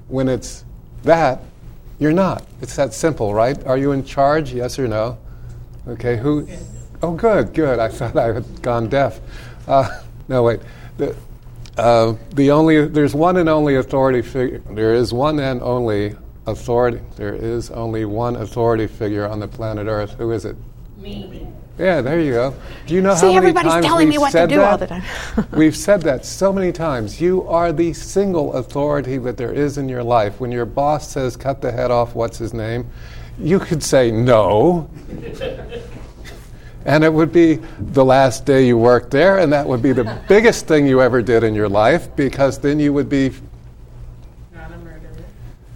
[0.08, 0.64] When it's
[1.02, 1.42] that,
[1.98, 2.44] you're not.
[2.60, 3.64] It's that simple, right?
[3.66, 4.52] Are you in charge?
[4.52, 5.18] Yes or no?
[5.88, 6.16] Okay.
[6.16, 6.46] Who?
[7.02, 7.78] Oh, good, good.
[7.78, 9.20] I thought I had gone deaf.
[9.66, 10.60] Uh, no, wait.
[10.98, 11.16] The,
[11.76, 14.58] uh, the only there's one and only authority figure.
[14.70, 17.00] There is one and only authority.
[17.16, 20.14] There is only one authority figure on the planet Earth.
[20.14, 20.56] Who is it?
[20.98, 21.48] Me.
[21.78, 22.54] Yeah, there you go.
[22.86, 24.56] Do you know See, how many everybody's times telling we've me what to said do
[24.56, 24.70] that?
[24.72, 25.02] all the time.
[25.52, 27.20] We've said that so many times.
[27.20, 30.38] You are the single authority that there is in your life.
[30.38, 32.86] When your boss says, cut the head off, what's his name?
[33.38, 34.90] You could say no.
[36.84, 40.22] and it would be the last day you worked there, and that would be the
[40.28, 43.32] biggest thing you ever did in your life because then you would be.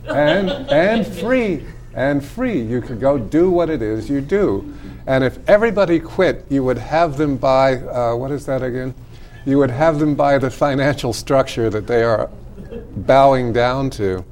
[0.09, 1.65] And, and free.
[1.95, 2.61] And free.
[2.61, 4.75] You could go do what it is you do.
[5.07, 8.95] And if everybody quit, you would have them buy, uh, what is that again?
[9.45, 12.29] You would have them buy the financial structure that they are
[12.97, 14.25] bowing down to.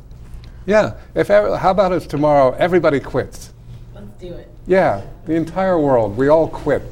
[0.67, 0.95] Yeah.
[1.15, 3.53] If ever, how about if tomorrow everybody quits?
[3.95, 4.51] Let's do it.
[4.67, 6.17] Yeah, the entire world.
[6.17, 6.83] We all quit.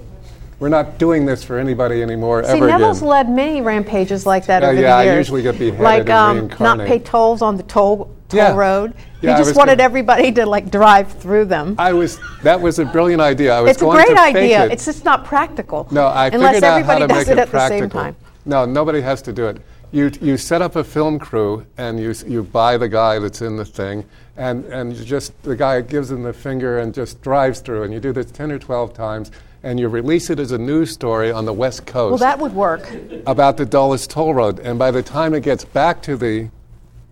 [0.60, 3.08] We're not doing this for anybody anymore See, ever Neville's again.
[3.08, 5.26] led many rampages like that Yeah, over yeah, I the years.
[5.26, 8.54] usually get beheaded like and um, not pay tolls on the toll toll Yeah.
[8.56, 8.94] road.
[9.20, 11.76] Yeah, he just wanted everybody to like drive through them.
[11.78, 12.18] I was.
[12.42, 13.54] That was a brilliant idea.
[13.54, 14.64] I was it's a great idea.
[14.64, 14.72] it.
[14.72, 15.86] It's just not practical.
[15.92, 17.78] No, I unless figured out how to does make it at practical.
[17.78, 18.16] the same time.
[18.44, 19.58] No, nobody has to do it.
[19.92, 23.56] You, you set up a film crew and you, you buy the guy that's in
[23.56, 24.04] the thing,
[24.38, 27.82] and, and you just the guy gives him the finger and just drives through.
[27.84, 29.30] And you do this 10 or 12 times,
[29.62, 32.54] and you release it as a news story on the West Coast Well, that would
[32.54, 32.90] work.
[33.26, 34.58] about the Dulles Toll Road.
[34.60, 36.48] And by the time it gets back to the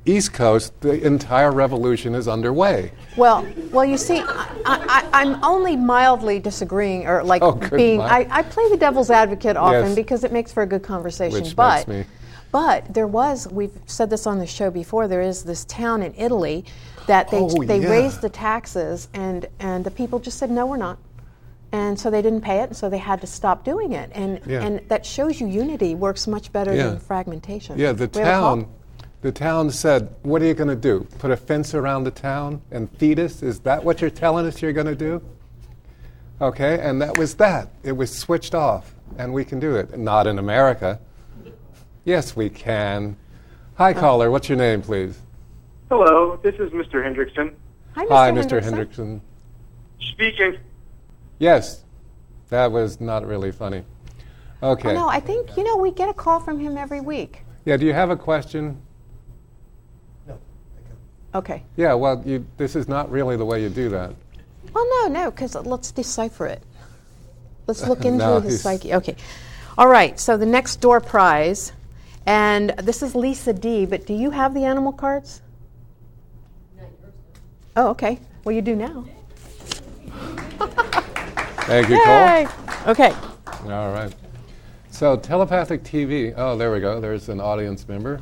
[0.06, 2.90] East Coast, the entire revolution is underway.
[3.16, 8.00] Well, well, you see, I, I, I'm only mildly disagreeing, or like Oh, being.
[8.00, 9.94] I, I play the devil's advocate often Yes.
[9.94, 11.42] because it makes for a good conversation.
[11.42, 12.14] Which but, makes me-
[12.50, 13.46] but there was.
[13.48, 15.06] We've said this on the show before.
[15.06, 16.64] There is this town in Italy
[17.06, 17.90] that they Oh, they yeah.
[17.90, 20.98] raised the taxes, and and the people just said no, we're not.
[21.72, 24.10] And so they didn't pay it, and so they had to stop doing it.
[24.14, 24.62] And Yeah.
[24.64, 26.88] and that shows you unity works much better Yeah.
[26.88, 27.78] than fragmentation.
[27.78, 28.66] Yeah, the We town,
[29.22, 31.06] the town said, "What are you going to do?
[31.18, 33.42] Put a fence around the town and feed us?
[33.42, 35.22] Is that what you're telling us you're going to do?"
[36.40, 37.68] Okay, and that was that.
[37.82, 39.98] It was switched off, and we can do it.
[39.98, 40.98] Not in America.
[42.04, 43.16] Yes, we can.
[43.74, 44.30] Hi, caller.
[44.30, 45.20] What's your name, please?
[45.90, 47.04] Hello, this is Mr.
[47.04, 47.54] Hendrickson.
[47.94, 48.08] Hi, Mr.
[48.08, 48.62] Hi, Mr.
[48.62, 48.96] Hendrickson.
[48.96, 49.20] Hendrickson.
[50.00, 50.56] Speaking.
[51.38, 51.84] Yes,
[52.48, 53.84] that was not really funny.
[54.62, 54.90] Okay.
[54.90, 57.42] Oh, no, I think you know we get a call from him every week.
[57.64, 57.76] Yeah.
[57.76, 58.80] Do you have a question?
[61.34, 61.62] Okay.
[61.76, 61.94] Yeah.
[61.94, 64.14] Well, you, this is not really the way you do that.
[64.72, 66.62] Well, no, no, because let's decipher it.
[67.66, 68.94] Let's look into No, his psyche.
[68.94, 69.16] Okay.
[69.78, 70.18] All right.
[70.18, 71.72] So the next door prize,
[72.26, 73.86] and this is Lisa D.
[73.86, 75.42] But do you have the animal cards?
[77.76, 78.18] Oh, okay.
[78.44, 79.04] Well, you do now.
[81.70, 82.14] Thank you, Cole.
[82.14, 82.48] Yay!
[82.88, 83.14] Okay.
[83.64, 84.12] All right.
[84.90, 86.34] So telepathic TV.
[86.36, 87.00] Oh, there we go.
[87.00, 88.20] There's an audience member.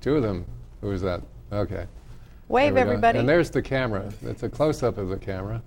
[0.00, 0.44] Two of them.
[0.80, 1.22] Who is that?
[1.52, 1.86] Okay.
[2.48, 3.18] Wave, everybody.
[3.18, 4.10] And there's the camera.
[4.22, 5.62] It's a close-up of the camera.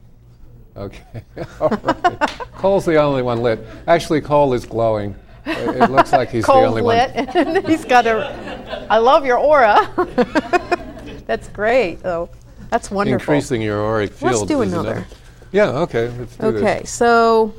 [0.76, 1.24] Okay.
[1.60, 2.30] All right.
[2.56, 3.60] Cole's the only one lit.
[3.88, 5.16] Actually, Cole is glowing.
[5.46, 7.66] It, it looks like he's the only lit, one.
[7.66, 8.88] he's got a.
[8.90, 9.92] I love your aura.
[11.26, 12.30] That's great, though.
[12.70, 13.34] That's wonderful.
[13.34, 14.32] Increasing your auric field.
[14.34, 15.06] Let's do is another.
[15.52, 15.70] Yeah.
[15.80, 16.10] Okay.
[16.10, 16.92] Let's do Okay, this.
[16.92, 17.54] so.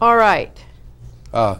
[0.00, 0.56] All right.
[1.32, 1.58] Ah.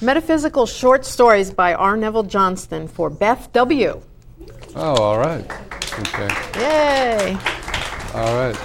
[0.00, 1.96] Metaphysical Short Stories by R.
[1.96, 4.02] Neville Johnston for Beth W.
[4.76, 5.44] Oh, all right.
[6.00, 6.28] Okay.
[6.60, 7.36] Yay!
[8.14, 8.56] All right.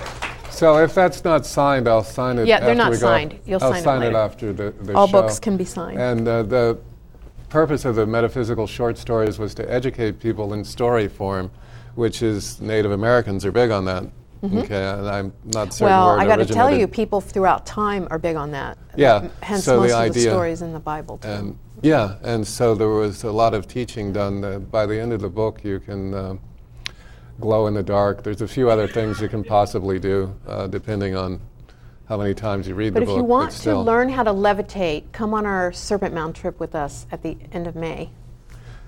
[0.49, 2.47] So if that's not signed, I'll sign it.
[2.47, 3.01] Yeah, they're not we go.
[3.01, 3.39] signed.
[3.45, 4.17] You'll I'll sign it sign later.
[4.17, 5.21] after the, the All show.
[5.21, 5.99] books can be signed.
[5.99, 6.79] And uh, the
[7.49, 11.51] purpose of the metaphysical short stories was to educate people in story form,
[11.95, 14.05] which is Native Americans are big on that.
[14.43, 16.05] Okay, and I'm not certain Mm-hmm.
[16.05, 18.77] Well, I got to tell you, people throughout time are big on that.
[18.95, 21.27] Yeah, Hence, so the most of the idea- stories in the Bible, too.
[21.27, 24.43] And yeah, and so there was a lot of teaching done.
[24.43, 26.35] Uh, by the end of the book, you can uh,
[27.39, 28.23] glow in the dark.
[28.23, 31.41] There's a few other things you can possibly do, uh, depending on
[32.07, 33.15] how many times you read but the book.
[33.15, 36.59] But if you want to learn how to levitate, come on our Serpent Mound trip
[36.59, 38.09] with us at the end of May.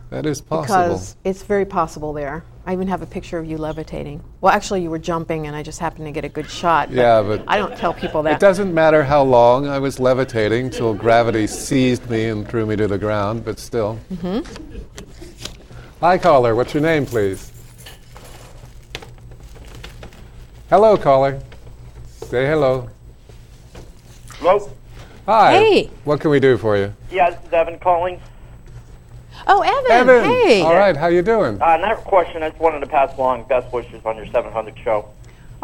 [0.09, 0.63] That is possible.
[0.63, 2.43] because it's very possible there.
[2.65, 4.23] I even have a picture of you levitating.
[4.39, 6.91] Well, actually, you were jumping, and I just happened to get a good shot.
[6.91, 8.33] Yeah, but- I don't tell people that.
[8.33, 12.75] It doesn't matter how long I was levitating till gravity seized me and threw me
[12.75, 13.99] to the ground, but still.
[14.13, 14.77] Mm-hmm.
[16.01, 16.53] Hi, caller.
[16.55, 17.51] What's your name, please?
[20.69, 21.41] Hello, caller.
[22.27, 22.89] Say hello.
[24.35, 24.71] Hello?
[25.25, 25.53] Hi.
[25.53, 25.89] Hey.
[26.03, 26.93] What can we do for you?
[27.11, 28.21] Yeah, this is Evan calling.
[29.47, 30.09] Oh, Evan.
[30.09, 30.23] Evan.
[30.23, 30.61] Hey.
[30.61, 30.95] All right.
[30.95, 31.61] How you doing?
[31.61, 32.43] Uh, not a question.
[32.43, 35.09] I just wanted to pass along best wishes on your 700 show.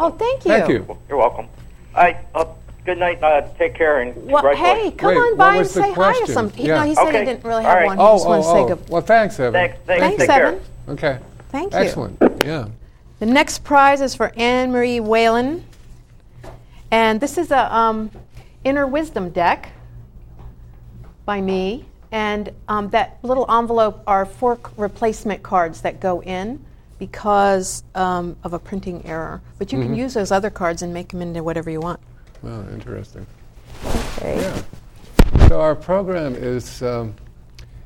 [0.00, 0.50] Oh, thank you.
[0.50, 0.98] Thank you.
[1.08, 1.46] You're welcome.
[1.94, 2.16] All right.
[2.34, 2.46] Uh,
[2.84, 3.22] good night.
[3.22, 6.10] Uh, take care and Well, hey, come Wait, on by and was the say hi
[6.10, 6.26] or question?
[6.26, 6.64] something.
[6.64, 6.80] Yeah.
[6.80, 7.18] No, he said Okay.
[7.20, 7.86] he didn't really have right.
[7.86, 7.96] one.
[7.96, 8.76] He oh, just wanted to oh, say oh.
[8.76, 8.90] good.
[8.90, 9.52] Well, thanks, Evan.
[9.52, 9.76] Thanks.
[9.86, 10.00] Thanks.
[10.00, 10.60] Thanks, take Evan.
[10.60, 10.94] care.
[10.94, 11.18] Okay.
[11.50, 11.78] Thank you.
[11.78, 12.18] Excellent.
[12.44, 12.68] Yeah.
[13.18, 15.64] The next prize is for Anne Marie Whalen,
[16.90, 18.10] and this is a um,
[18.62, 19.70] inner wisdom deck
[21.24, 21.84] by me.
[22.10, 26.64] And um, that little envelope are four c- replacement cards that go in
[26.98, 29.40] because um, of a printing error.
[29.58, 32.00] But you can use those other cards and make them into whatever you want.
[32.42, 33.26] Well, interesting.
[34.16, 34.40] Okay.
[34.40, 35.48] Yeah.
[35.48, 37.14] So our program is um,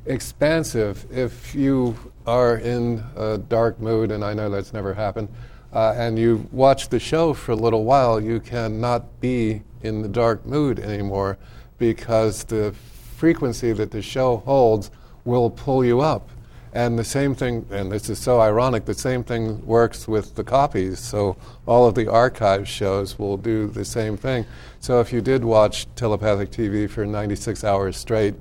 [0.05, 1.05] expansive.
[1.11, 5.29] If you are in a dark mood, and I know that's never happened,
[5.73, 10.07] uh, and you watch the show for a little while, you cannot be in the
[10.07, 11.37] dark mood anymore
[11.77, 12.73] because the
[13.13, 14.91] frequency that the show holds
[15.25, 16.29] will pull you up.
[16.75, 20.43] And the same thing, and this is so ironic, the same thing works with the
[20.43, 20.99] copies.
[20.99, 24.45] So all of the archive shows will do the same thing.
[24.79, 28.33] So if you did watch telepathic TV for 96 hours straight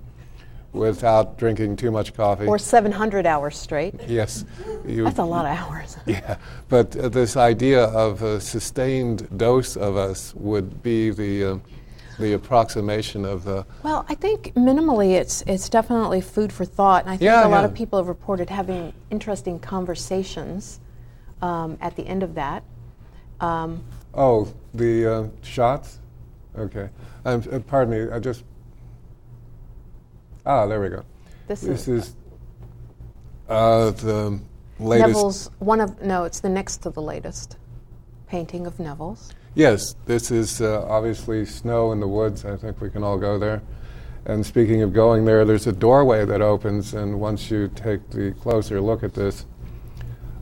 [0.73, 3.95] without drinking too much coffee, Or 700 hours straight.
[4.09, 4.47] yes,
[4.87, 5.99] you, That's a lot of hours.
[6.07, 6.37] yeah,
[6.71, 11.59] but uh, this idea of a sustained dose of us would be the, uh,
[12.19, 17.11] the approximation of the Well, I think minimally it's it's definitely food for thought, and
[17.11, 17.67] I think Yeah, a lot yeah.
[17.67, 20.81] of people have reported having interesting conversations
[21.41, 22.63] um, at the end of that.
[23.41, 23.83] Um,
[24.15, 25.99] Oh, the uh, shots?
[26.59, 26.91] Okay.
[27.25, 28.45] Um, uh, pardon me, I just.
[30.45, 31.03] Ah, there we go.
[31.47, 32.17] this This is is
[33.49, 34.39] uh, the
[34.79, 35.09] latest.
[35.09, 37.57] Neville's one of no, it's the next to the latest
[38.27, 39.33] painting of Neville's.
[39.55, 42.45] Yes, this is uh, obviously snow in the woods.
[42.45, 43.63] I think we can all go there.
[44.25, 48.33] And speaking of going there, there's a doorway that opens, and once you take the
[48.41, 49.45] closer look at this,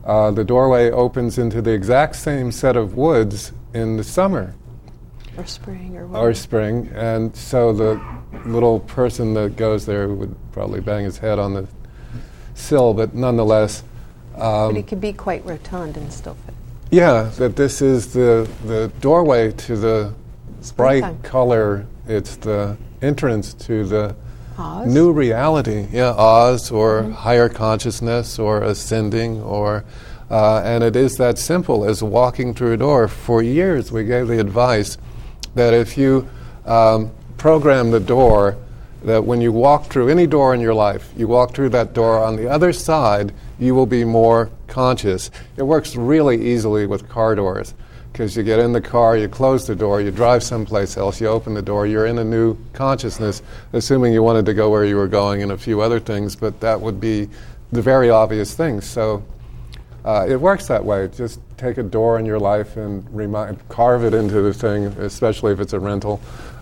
[0.05, 4.55] uh, the doorway opens into the exact same set of woods in the summer.
[5.37, 6.21] Or spring or what?
[6.21, 8.01] or spring, and so the
[8.45, 11.67] little person that goes there would probably bang his head on the
[12.53, 13.83] sill, but nonetheless,
[14.35, 16.50] but um, it could be quite rotund and still fit.
[16.91, 20.13] Yeah, that this is the the doorway to the
[20.75, 21.87] bright color.
[22.07, 24.15] It's the entrance to the
[24.57, 24.87] Oz?
[24.87, 25.87] new reality.
[25.91, 29.85] Yeah, Oz or higher consciousness or ascending or.
[30.29, 33.09] Uh, and it is that simple as walking through a door.
[33.09, 34.97] For years, we gave the advice
[35.55, 36.29] that if you
[36.65, 38.55] um, program the door,
[39.03, 42.23] that when you walk through any door in your life, you walk through that door
[42.23, 45.29] on the other side, you will be more conscious.
[45.57, 47.75] It works really easily with car doors
[48.11, 51.27] because you get in the car, you close the door, you drive someplace else, you
[51.27, 53.41] open the door, you're in a new consciousness,
[53.73, 56.59] assuming you wanted to go where you were going and a few other things, but
[56.59, 57.29] that would be
[57.71, 58.85] the very obvious things.
[58.85, 59.23] So
[60.03, 61.07] uh, it works that way.
[61.07, 65.53] Just take a door in your life and remind, carve it into the thing, especially
[65.53, 66.17] if it's a rental.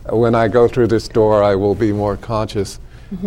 [0.10, 2.80] When I go through this door, I will be more conscious.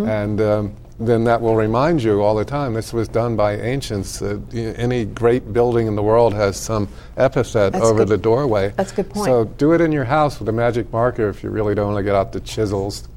[0.09, 2.75] And um, then that will remind you all the time.
[2.75, 4.21] This was done by ancients.
[4.23, 8.73] Uh, any great building in the world has some epithet That's over good- the doorway.
[8.77, 9.27] that's a good point.
[9.27, 11.99] So do it in your house with a magic marker if you really don't want
[11.99, 13.09] to get out the chisels.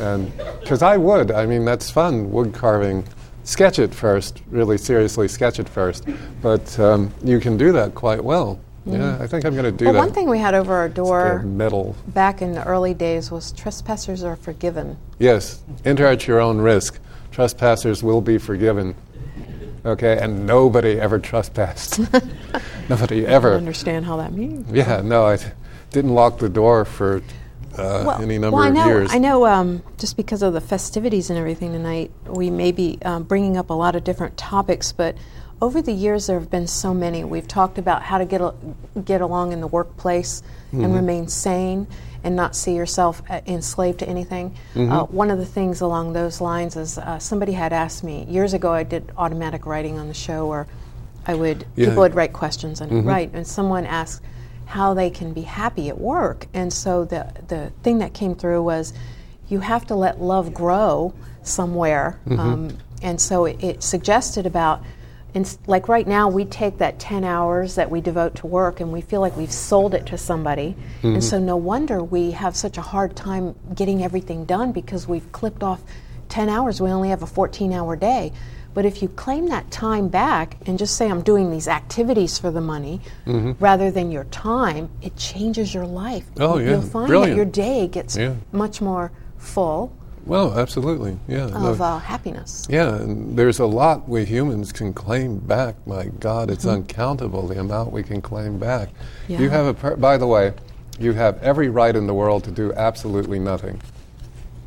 [0.00, 3.04] And because I would, I mean, that's fun, wood carving.
[3.44, 6.06] Sketch it first, really seriously sketch it first.
[6.40, 8.60] But um, you can do that quite well.
[8.84, 9.84] Yeah, I think I'm going to do.
[9.84, 9.98] Well, that.
[10.00, 11.94] one thing we had over our door metal.
[12.08, 14.96] back in the early days was trespassers are forgiven.
[15.20, 16.98] Yes, enter at your own risk.
[17.32, 18.94] Trespassers will be forgiven.
[19.84, 21.98] Okay, and nobody ever trespassed.
[22.88, 23.50] nobody I ever.
[23.50, 24.70] don't understand how that means.
[24.70, 25.38] Yeah, no, I
[25.90, 27.20] didn't lock the door for
[27.76, 29.10] uh, any number well, I of know, years.
[29.12, 29.44] I know.
[29.46, 33.70] Um, just because of the festivities and everything tonight, we may be um, bringing up
[33.70, 34.92] a lot of different topics.
[34.92, 35.16] But
[35.60, 37.24] over the years, there have been so many.
[37.24, 38.56] We've talked about how to get al-
[39.04, 40.84] get along in the workplace Mm-hmm.
[40.84, 41.86] and remain sane
[42.24, 44.50] and not see yourself uh, enslaved to anything.
[44.74, 44.92] Mm-hmm.
[44.92, 48.54] Uh, one of the things along those lines is uh, somebody had asked me years
[48.54, 48.72] ago.
[48.72, 50.66] I did automatic writing on the show, where
[51.26, 51.86] I would Yeah.
[51.88, 54.22] people would write questions and I'd write, and someone asked
[54.66, 56.46] how they can be happy at work.
[56.54, 58.92] And so the the thing that came through was
[59.48, 61.12] you have to let love grow
[61.42, 62.18] somewhere.
[62.30, 64.80] Um, and so it, it suggested about,
[65.34, 68.92] in, like right now, we take that 10 hours that we devote to work and
[68.92, 70.76] we feel like we've sold it to somebody.
[71.02, 71.20] And mm-hmm.
[71.20, 75.62] so no wonder we have such a hard time getting everything done because we've clipped
[75.62, 75.82] off
[76.28, 76.80] 10 hours.
[76.80, 78.32] We only have a 14 hour day.
[78.74, 82.50] But if you claim that time back and just say, I'm doing these activities for
[82.50, 83.52] the money mm-hmm.
[83.62, 86.24] rather than your time, it changes your life.
[86.38, 86.70] Oh, You- yeah.
[86.72, 88.34] You'll find that your day gets Yeah.
[88.50, 89.92] much more full
[90.24, 91.18] Well, absolutely.
[91.26, 91.46] Yeah.
[91.46, 92.66] of uh, happiness.
[92.70, 95.74] Yeah, and there's a lot we humans can claim back.
[95.86, 98.90] My God, it's uncountable the amount we can claim back.
[99.26, 99.40] Yeah.
[99.40, 100.52] You have a, per- by the way,
[100.98, 103.80] you have every right in the world to do absolutely nothing.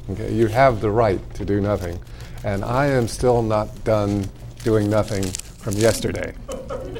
[0.10, 1.99] Okay, you have the right to do nothing,
[2.43, 4.30] and I am still not done
[4.64, 6.36] doing nothing from yesterday.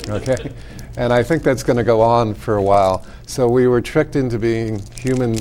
[0.08, 0.52] Okay,
[0.98, 3.06] and I think that's going to go on for a while.
[3.28, 5.36] So we were tricked into being human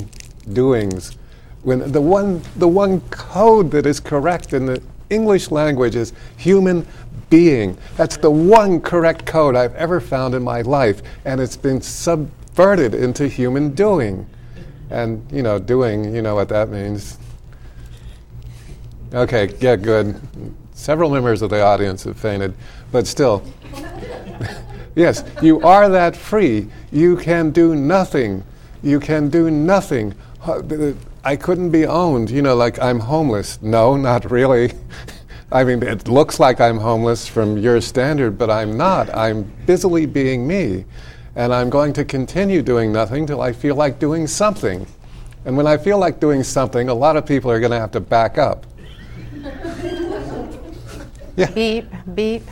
[0.52, 1.16] doings
[1.64, 6.86] when the one the one code that is correct in the English language is human
[7.30, 7.76] being.
[7.96, 12.94] That's the one correct code I've ever found in my life, and it's been subverted
[12.94, 14.26] into human doing.
[14.90, 17.18] And you know, doing, you know what that means.
[19.12, 20.20] Okay, yeah, good.
[20.74, 22.54] Several members of the audience have fainted,
[22.92, 23.42] but still.
[24.94, 26.68] yes, you are that free.
[26.92, 28.44] You can do nothing.
[28.82, 30.14] You can do nothing.
[31.24, 33.60] I couldn't be owned, you know, like I'm homeless.
[33.62, 34.72] No, not really.
[35.52, 39.14] I mean, it looks like I'm homeless from your standard, but I'm not.
[39.14, 40.84] I'm busily being me.
[41.36, 44.86] And I'm going to continue doing nothing till I feel like doing something.
[45.44, 47.90] And when I feel like doing something, a lot of people are going to have
[47.92, 48.66] to back up.
[51.54, 52.42] Beep, beep.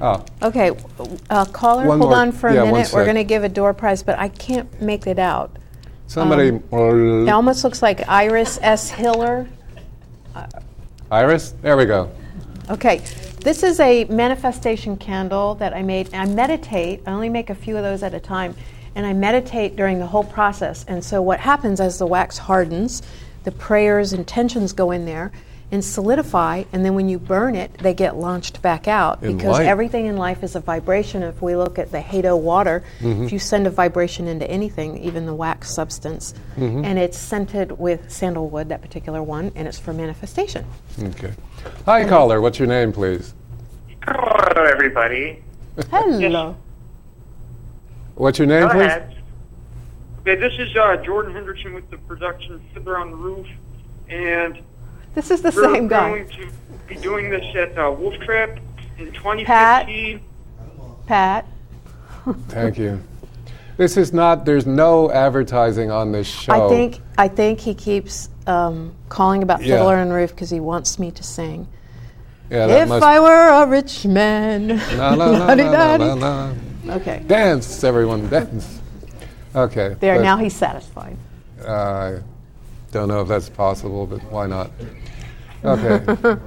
[0.00, 0.70] Oh, Okay,
[1.28, 2.90] uh, caller, One hold more- on for a yeah, minute.
[2.94, 5.57] We're going to give a door prize, but I can't make it out.
[6.08, 6.50] Somebody.
[6.72, 8.90] Um, it almost looks like Iris S.
[8.90, 9.46] Hiller.
[11.10, 11.54] Iris?
[11.62, 12.10] There we go.
[12.68, 12.98] Okay,
[13.40, 16.12] this is a manifestation candle that I made.
[16.12, 17.02] I meditate.
[17.06, 18.56] I only make a few of those at a time,
[18.94, 20.84] and I meditate during the whole process.
[20.88, 23.02] And so, what happens as the wax hardens,
[23.44, 25.32] the prayers, intentions go in there
[25.70, 29.58] and solidify, and then when you burn it, they get launched back out In because
[29.58, 29.66] light.
[29.66, 31.22] everything in life is a vibration.
[31.22, 33.24] If we look at the Hado water, Mm-hmm.
[33.24, 36.84] if you send a vibration into anything, even the wax substance, Mm-hmm.
[36.84, 40.64] and it's scented with sandalwood, that particular one, and it's for manifestation.
[41.02, 41.34] Okay.
[41.84, 42.40] Hi, caller.
[42.40, 43.34] What's your name, please?
[44.06, 45.42] Hello, everybody.
[45.90, 46.56] Hello.
[48.14, 48.80] What's your name, Go please?
[48.86, 49.16] ahead.
[50.20, 53.46] Okay, this is uh, Jordan Henderson with the production Fiddler on the Roof,
[54.08, 54.58] and
[55.14, 56.10] This is the we're same guy.
[56.10, 56.48] going to
[56.86, 58.58] be doing this at uh, Wolf Trap
[58.98, 59.46] in 2015.
[59.46, 60.22] Pat.
[61.06, 61.46] Pat.
[62.48, 63.02] Thank you.
[63.76, 64.44] This is not.
[64.44, 66.66] There's no advertising on this show.
[66.66, 69.76] I think I think he keeps um, calling about Yeah.
[69.78, 71.68] Fiddler on the Roof because he wants me to sing.
[72.50, 73.04] Yeah, that if must.
[73.04, 74.66] I were a rich man.
[74.68, 76.04] no, no, no, no, La-di-da-di.
[76.04, 76.54] no, no,
[76.84, 76.92] no.
[76.94, 77.22] Okay.
[77.26, 78.80] Dance, everyone, dance.
[79.54, 79.96] Okay.
[80.00, 81.16] There, but, now he's satisfied.
[81.66, 82.20] I
[82.90, 84.70] don't know if that's possible, but why not?
[85.64, 85.98] Okay.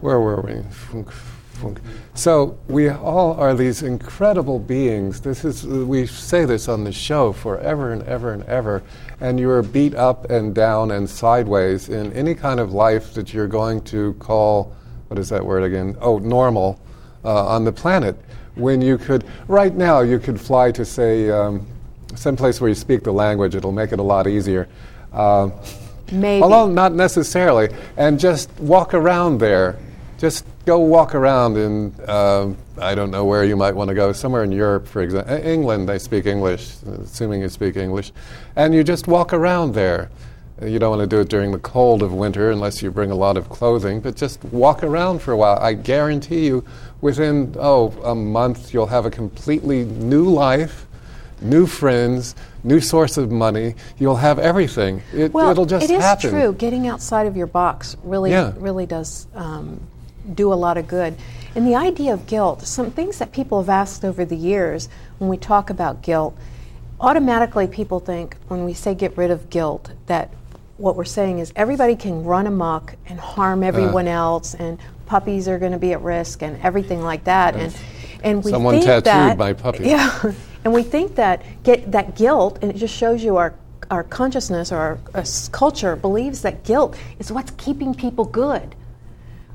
[0.00, 0.62] Where were we?
[0.70, 1.80] Funk, funk.
[2.14, 5.20] So we all are these incredible beings.
[5.20, 8.82] This is we say this on the show forever and ever and ever,
[9.20, 13.34] and you are beat up and down and sideways in any kind of life that
[13.34, 14.74] you're going to call
[15.08, 15.96] what is that word again?
[16.00, 16.80] Oh, normal
[17.24, 18.16] uh, on the planet.
[18.54, 21.66] When you could right now you could fly to say um,
[22.18, 23.54] someplace where you speak the language.
[23.54, 24.68] It'll make it a lot easier.
[25.12, 25.50] Uh,
[26.10, 26.42] Maybe.
[26.42, 29.78] Although not necessarily, and just walk around there.
[30.18, 34.12] Just go walk around in, um I don't know where you might want to go,
[34.12, 35.36] somewhere in Europe, for example.
[35.36, 38.12] England, they speak English, assuming you speak English.
[38.56, 40.10] And you just walk around there.
[40.62, 43.10] Uh, You don't want to do it during the cold of winter unless you bring
[43.10, 45.58] a lot of clothing, but just walk around for a while.
[45.60, 46.64] I guarantee you,
[47.00, 50.87] within, oh, a month, you'll have a completely new life
[51.40, 52.34] new friends,
[52.64, 53.74] new source of money.
[53.98, 55.02] You'll have everything.
[55.14, 55.94] It, well, it'll just happen.
[55.94, 56.30] it is happen.
[56.30, 56.52] true.
[56.52, 58.52] Getting outside of your box really, Yeah.
[58.56, 59.80] really does um,
[60.34, 61.16] do a lot of good.
[61.54, 65.30] And the idea of guilt, some things that people have asked over the years when
[65.30, 66.36] we talk about guilt,
[67.00, 70.30] automatically people think when we say get rid of guilt that
[70.78, 75.58] what we're saying is everybody can run amok and harm everyone else and puppies are
[75.58, 77.74] going to be at risk and everything like that and
[78.24, 79.84] and we Someone tattooed that, my puppy.
[79.88, 80.32] yeah
[80.68, 83.54] and we think that get that guilt and it just shows you our
[83.90, 88.74] our consciousness or our, uh, s- culture believes that guilt is what's keeping people good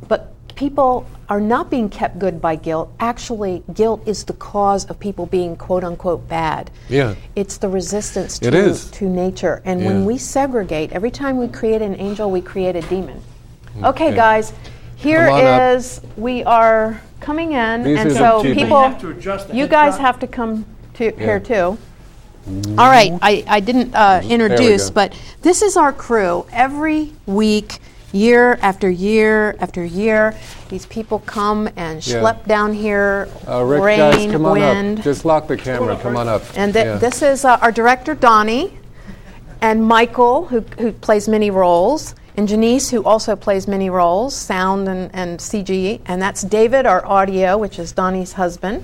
[0.08, 2.92] but people are not being kept good by guilt.
[3.00, 6.70] Actually, guilt is the cause of people being quote unquote bad.
[6.90, 7.16] Yeah.
[7.36, 8.90] It's the resistance to, is.
[8.92, 9.62] to nature.
[9.66, 9.88] And Yeah.
[9.88, 13.20] when we segregate, every time we create an angel, we create a demon.
[13.84, 14.52] Okay, guys,
[14.96, 16.18] here is, up.
[16.18, 18.62] we are coming in, These and so people.
[18.64, 20.02] people, They have to adjust the you guys shot.
[20.02, 20.66] have to come
[20.96, 21.12] to, Yeah.
[21.18, 21.78] here too.
[22.78, 26.46] All right, I, I didn't uh, introduce, but this is our crew.
[26.52, 27.80] Every week,
[28.12, 30.36] year after year after year,
[30.68, 32.18] these people come and Yeah.
[32.20, 35.00] schlep down here, Uh, Rick, rain, guys, come on wind.
[35.00, 35.04] up.
[35.06, 35.96] Just lock the camera.
[36.02, 36.44] Come on up.
[36.58, 36.96] And th- Yeah.
[36.98, 38.78] this is uh, our director, Donnie,
[39.62, 44.90] and Michael, who, who plays many roles, and Janice, who also plays many roles, sound
[44.90, 46.02] and, and CG.
[46.08, 48.84] And that's David, our audio, which is Donnie's husband.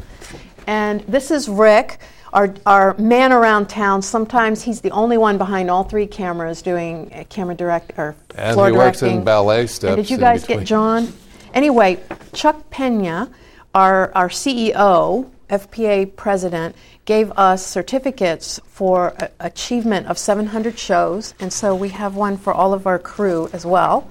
[0.69, 1.97] And this is Rick,
[2.31, 4.03] our, our man around town.
[4.03, 8.53] Sometimes he's the only one behind all three cameras doing uh, camera direct or And
[8.53, 9.23] floor he works in directing.
[9.23, 11.11] ballet And steps did you guys get John?
[11.55, 11.99] Anyway,
[12.33, 13.31] Chuck Pena,
[13.73, 21.51] our, our CEO, FPA president, gave us certificates for a- achievement of 700 shows, and
[21.51, 24.07] so we have one for all of our crew as well.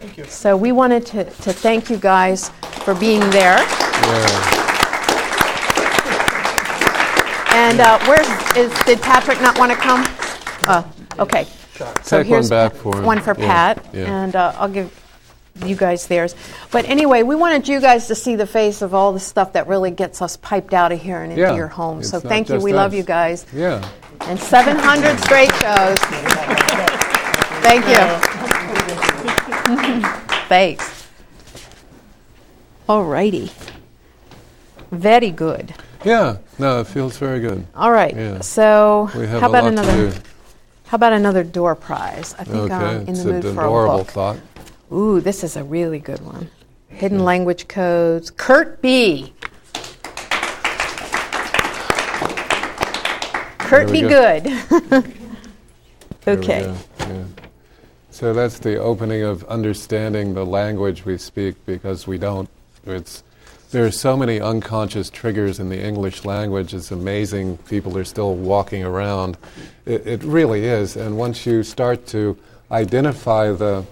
[0.00, 0.24] Thank you.
[0.24, 2.48] So we wanted to, to thank you guys
[2.82, 3.58] for being there.
[3.58, 4.79] Yeah.
[7.70, 8.26] And uh, where's
[8.84, 10.04] did Patrick not want to come?
[10.66, 10.82] Uh,
[11.20, 11.44] okay.
[11.74, 13.04] So Take one here's back for him.
[13.04, 14.24] one for Pat, yeah.
[14.24, 14.92] and uh, I'll give
[15.64, 16.34] you guys theirs.
[16.72, 19.68] But anyway, we wanted you guys to see the face of all the stuff that
[19.68, 22.02] really gets us piped out of here and into Yeah, your home.
[22.02, 22.58] So it's thank you.
[22.58, 23.46] We love you guys.
[23.54, 23.88] Yeah.
[24.22, 25.98] And 700 straight shows.
[27.62, 27.98] Thank you.
[30.48, 31.06] Thanks.
[32.88, 33.52] All righty.
[34.90, 35.72] Very good.
[36.04, 36.38] Yeah.
[36.58, 37.66] No, it feels very good.
[37.74, 38.14] All right.
[38.14, 38.40] Yeah.
[38.40, 40.12] So how about another?
[40.86, 42.34] How about another door prize?
[42.38, 42.74] I think Okay.
[42.74, 44.08] I'm in it's the mood for a book.
[44.08, 44.38] thought.
[44.92, 46.50] Ooh, this is a really good one.
[46.88, 48.30] Hidden language codes.
[48.30, 49.32] Kurt B.
[53.58, 54.00] Kurt B.
[54.02, 54.08] go.
[54.08, 55.14] good.
[56.28, 56.62] Okay.
[56.64, 56.76] go,
[57.08, 57.24] yeah.
[58.10, 62.48] So that's the opening of understanding the language we speak because we don't.
[62.84, 63.22] It's
[63.70, 66.74] there are so many unconscious triggers in the English language.
[66.74, 67.56] It's amazing.
[67.58, 69.38] People are still walking around.
[69.86, 70.96] It, it really is.
[70.96, 72.36] And once you start to
[72.70, 73.84] identify the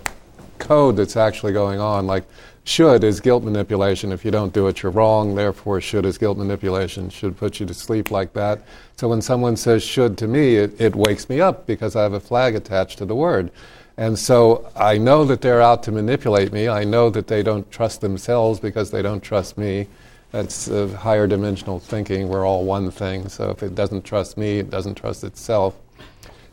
[0.59, 2.25] code that's actually going on, like
[2.65, 4.11] should is guilt manipulation.
[4.11, 5.37] If you don't do it, you're wrong.
[5.37, 7.09] Therefore, should is guilt manipulation.
[7.09, 8.63] Should put you to sleep like that.
[8.97, 12.13] So when someone says should to me, it, it wakes me up because I have
[12.13, 13.53] a flag attached to the word.
[13.99, 16.69] And so I know that they're out to manipulate me.
[16.69, 19.89] I know that they don't trust themselves because they don't trust me.
[20.31, 22.29] That's uh, higher dimensional thinking.
[22.29, 23.29] We're all one thing.
[23.29, 25.75] So if it doesn't trust me, it doesn't trust itself.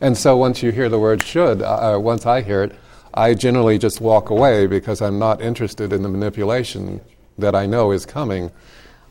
[0.00, 2.72] And so once you hear the word should, uh, once I hear it,
[3.14, 7.00] I generally just walk away because I'm not interested in the manipulation
[7.38, 8.50] that I know is coming.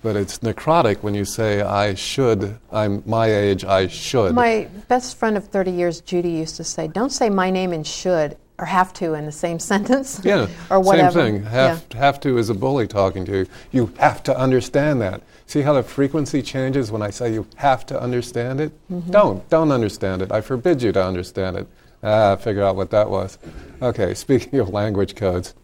[0.06, 4.36] But it's necrotic when you say, I should, I'm my age, I should.
[4.36, 7.88] My best friend of 30 years, Judy, used to say, "Don't say my name and
[7.88, 11.12] should or have to in the same sentence." yeah, or whatever.
[11.24, 11.44] same thing.
[11.46, 13.48] Have, have to is a bully talking to you.
[13.72, 15.24] You have to understand that.
[15.48, 18.74] See how the frequency changes when I say you have to understand it?
[18.92, 19.10] Mm-hmm.
[19.10, 19.50] Don't.
[19.50, 20.32] Don't understand it.
[20.32, 21.68] I forbid you to understand it.
[22.04, 23.40] Ah, figure out what that was.
[23.82, 25.56] Okay, speaking of language codes.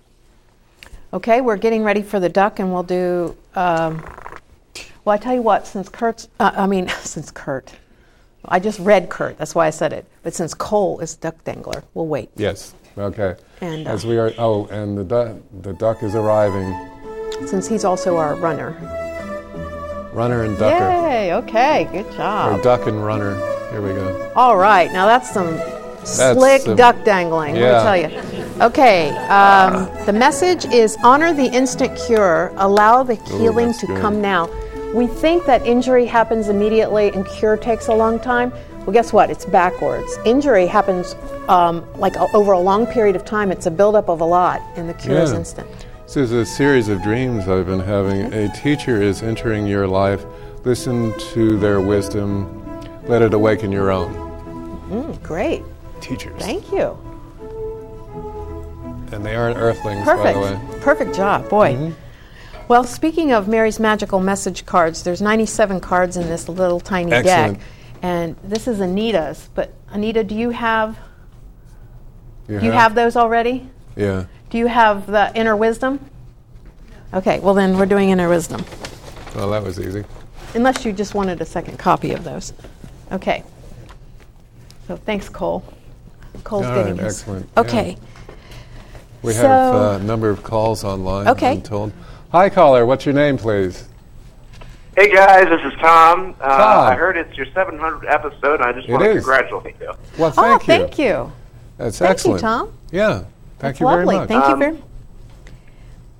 [1.13, 3.37] Okay, we're getting ready for the duck, and we'll do.
[3.53, 4.03] Um,
[5.05, 7.71] well, I tell you what, since Kurt's, uh, I mean, since Kurt,
[8.45, 10.05] I just read Kurt, that's why I said it.
[10.23, 12.29] But since Cole is duck dangler, we'll wait.
[12.35, 12.73] Yes.
[12.97, 13.35] Okay.
[13.61, 16.75] And, uh, As we are, oh, and the, du- the duck is arriving.
[17.47, 18.71] Since he's also our runner.
[20.13, 20.89] Runner and ducker.
[21.07, 21.33] Yay!
[21.35, 22.59] Okay, good job.
[22.59, 23.35] Or duck and runner.
[23.71, 24.31] Here we go.
[24.35, 25.57] All right, now that's some
[26.03, 27.55] slick some- duck dangling.
[27.55, 27.81] Yeah.
[27.81, 28.41] Let me tell you.
[28.61, 32.51] Okay, um, the message is honor the instant cure.
[32.57, 34.01] Allow the healing that's to good.
[34.01, 34.47] come now.
[34.93, 38.51] We think that injury happens immediately and cure takes a long time.
[38.79, 39.29] Well, guess what?
[39.29, 40.17] It's backwards.
[40.25, 41.15] Injury happens
[41.47, 43.51] um, like o- over a long period of time.
[43.51, 45.37] It's a buildup of a lot, and the cure is Yeah.
[45.37, 45.67] instant.
[46.05, 48.33] This is a series of dreams I've been having.
[48.33, 50.25] A teacher is entering your life.
[50.65, 52.57] Listen to their wisdom.
[53.07, 54.13] Let it awaken your own.
[54.89, 55.63] Mm, great.
[56.01, 56.41] Teachers.
[56.41, 56.97] Thank you.
[59.13, 60.51] and they aren't earthlings, by the way.
[60.53, 60.79] Mm-hmm.
[60.79, 61.91] Perfect job, boy.
[62.71, 67.57] Well, speaking of Mary's magical message cards, there's 97 cards in this little tiny Excellent.
[67.57, 67.67] deck,
[68.01, 69.49] and this is Anita's.
[69.53, 70.97] But Anita, do you have
[72.47, 73.69] do you have those already?
[73.97, 74.23] Yeah.
[74.49, 75.99] Do you have the inner wisdom?
[77.13, 78.63] Okay, well then we're doing inner wisdom,
[79.35, 80.05] Well, that was easy.
[80.55, 82.53] unless you just wanted a second copy of those.
[83.11, 83.43] Okay.
[84.87, 85.61] So thanks, Cole.
[86.45, 87.19] Cole's All getting right, his.
[87.19, 87.59] excellent, yeah.
[87.63, 87.97] Okay.
[89.23, 91.27] We So- have uh, a number of calls online.
[91.27, 91.51] Okay.
[91.51, 91.91] I'm told.
[92.31, 92.85] Hi, caller.
[92.85, 93.87] What's your name, please?
[94.95, 96.35] Hey guys, this is Tom.
[96.39, 96.87] Uh, Tom.
[96.91, 99.91] I heard it's your 700th episode, and I just It want to congratulate you.
[100.17, 100.67] Well, Oh, thank you.
[100.67, 101.31] thank you.
[101.77, 102.41] That's Thank excellent.
[102.41, 102.73] you, Tom.
[102.91, 103.13] Yeah.
[103.13, 103.27] Thank
[103.59, 104.05] That's you lovely.
[104.05, 104.27] very much.
[104.27, 104.81] Thank Um, you very much.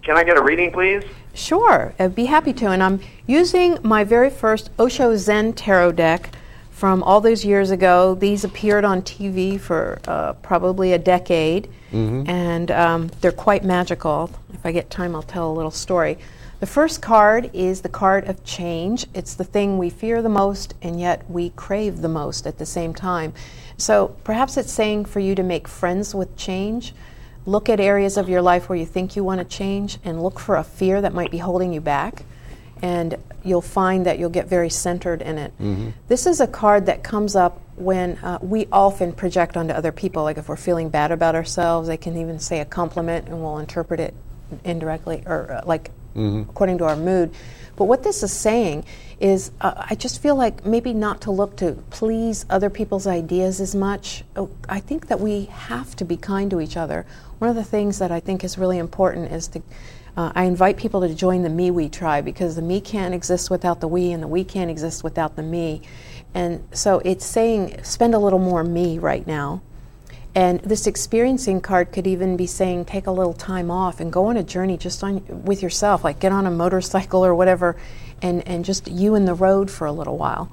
[0.04, 1.04] can I get a reading, please?
[1.34, 2.68] Sure, I'd be happy to.
[2.68, 6.30] And I'm using my very first Osho Zen Tarot deck
[6.82, 8.16] from all those years ago.
[8.16, 11.70] These appeared on TV for uh, probably a decade,
[12.28, 14.32] and um, they're quite magical.
[14.52, 16.18] If I get time, I'll tell a little story.
[16.60, 19.06] The first card is the card of change.
[19.14, 22.66] It's the thing we fear the most, and yet we crave the most at the
[22.66, 23.34] same time.
[23.78, 26.96] So perhaps it's saying for you to make friends with change.
[27.46, 30.40] Look at areas of your life where you think you want to change and look
[30.40, 32.26] for a fear that might be holding you back.
[32.82, 35.54] And you'll find that you'll get very centered in it.
[36.08, 40.24] This is a card that comes up when uh, we often project onto other people.
[40.24, 43.58] Like if we're feeling bad about ourselves, they can even say a compliment and we'll
[43.58, 44.14] interpret it
[44.64, 47.34] indirectly or uh, like according to our mood.
[47.78, 48.86] But what this is saying
[49.20, 53.62] is, uh, I just feel like maybe not to look to please other people's ideas
[53.62, 54.24] as much.
[54.36, 57.06] Oh, I think that we have to be kind to each other.
[57.40, 59.62] One of the things that I think is really important is to.
[60.18, 63.50] Uh, I invite people to join the me we tribe because the me can't exist
[63.50, 65.82] without the we, and the we can't exist without the me.
[66.34, 69.62] And so it's saying, spend a little more me right now.
[70.34, 74.28] And this experiencing card could even be saying take a little time off and go
[74.28, 77.76] on a journey just on with yourself, like get on a motorcycle or whatever,
[78.22, 80.50] and, and just you in the road for a little while,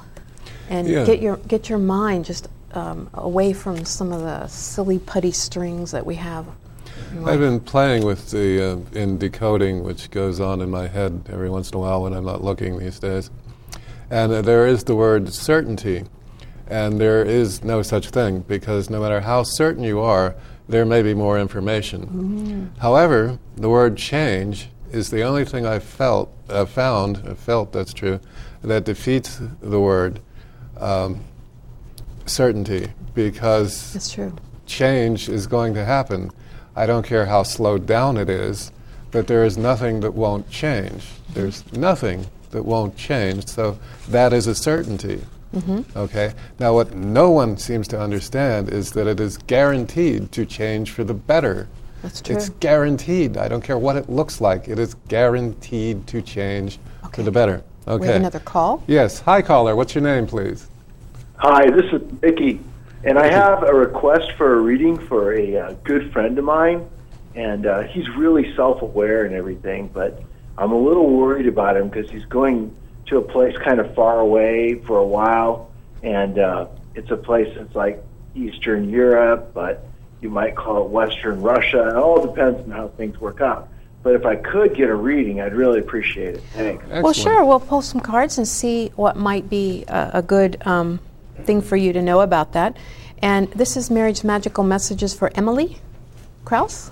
[0.69, 1.05] and Yeah.
[1.05, 5.93] get your get your mind just um, away from some of the silly putty strings
[5.93, 6.47] that we have.
[7.25, 11.51] I've been playing with the uh, in decoding, which goes on in my head every
[11.51, 13.31] once in a while when I'm not looking these days.
[14.11, 16.05] And uh, there is the word certainty,
[16.67, 20.35] and there is no such thing because no matter how certain you are,
[20.69, 22.73] there may be more information.
[22.79, 27.93] However, the word change is the only thing I've felt, uh, found, uh, felt that's
[27.93, 28.21] true,
[28.63, 30.21] that defeats the word
[30.79, 31.21] um,
[32.27, 33.93] certainty because
[34.67, 36.31] change is going to happen.
[36.79, 38.71] I don't care how slowed down it is,
[39.11, 41.09] but there is nothing that won't change.
[41.35, 45.21] There's nothing that won't change, so that is a certainty.
[45.53, 45.99] Mm-hmm.
[45.99, 46.35] Okay?
[46.61, 51.03] Now, what no one seems to understand is that it is guaranteed to change for
[51.03, 51.67] the better.
[52.01, 52.37] That's true.
[52.37, 53.37] It's guaranteed.
[53.37, 57.17] I don't care what it looks like, it is guaranteed to change Okay.
[57.17, 57.65] for the better.
[57.89, 58.03] Okay.
[58.03, 58.85] We have another call.
[58.87, 59.19] Yes.
[59.23, 59.75] Hi, caller.
[59.75, 60.69] What's your name, please?
[61.39, 62.61] Hi, this is Mickey,
[63.05, 66.89] and I have a request for a reading for a uh, good friend of mine,
[67.35, 70.23] and uh, he's really self-aware and everything, but
[70.57, 72.75] I'm a little worried about him because he's going
[73.07, 75.71] to a place kind of far away for a while,
[76.03, 78.03] and uh, it's a place that's like
[78.35, 79.87] Eastern Europe, but
[80.21, 81.89] you might call it Western Russia.
[81.89, 83.69] It all depends on how things work out.
[84.03, 86.43] But if I could get a reading, I'd really appreciate it.
[86.53, 86.85] Thanks.
[86.89, 87.45] Well, sure.
[87.45, 91.01] We'll pull some cards and see what might be a, a good um,
[91.45, 92.77] thing for you to know about that.
[93.21, 95.79] And this is Mary's Magical Messages for Emily
[96.45, 96.91] Kraus.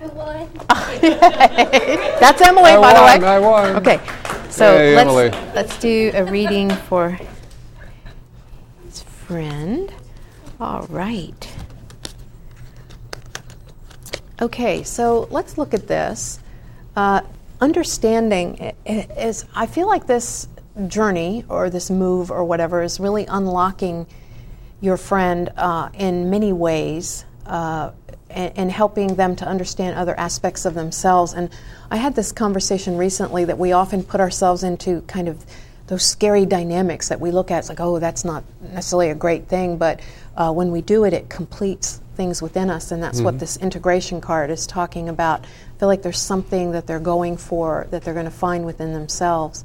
[1.00, 3.28] That's Emily, I by won, the way.
[3.28, 3.76] I won.
[3.76, 4.00] Okay,
[4.50, 5.30] so Hey, let's Emily.
[5.54, 7.18] let's do a reading for
[8.84, 9.92] his friend.
[10.60, 11.48] All right.
[14.40, 16.40] Okay, so let's look at this.
[16.96, 17.20] Uh,
[17.60, 20.48] understanding i- i- is, I feel like this
[20.88, 24.06] journey or this move or whatever is really unlocking
[24.80, 27.92] your friend uh, in many ways uh,
[28.30, 31.34] and, and helping them to understand other aspects of themselves.
[31.34, 31.50] And
[31.90, 35.44] I had this conversation recently that we often put ourselves into kind of
[35.86, 37.58] those scary dynamics that we look at.
[37.58, 40.00] It's like, oh, that's not necessarily a great thing, but
[40.36, 44.20] uh, when we do it, it completes things within us, and that's what this integration
[44.20, 45.44] card is talking about.
[45.44, 48.92] I feel like there's something that they're going for that they're going to find within
[48.92, 49.64] themselves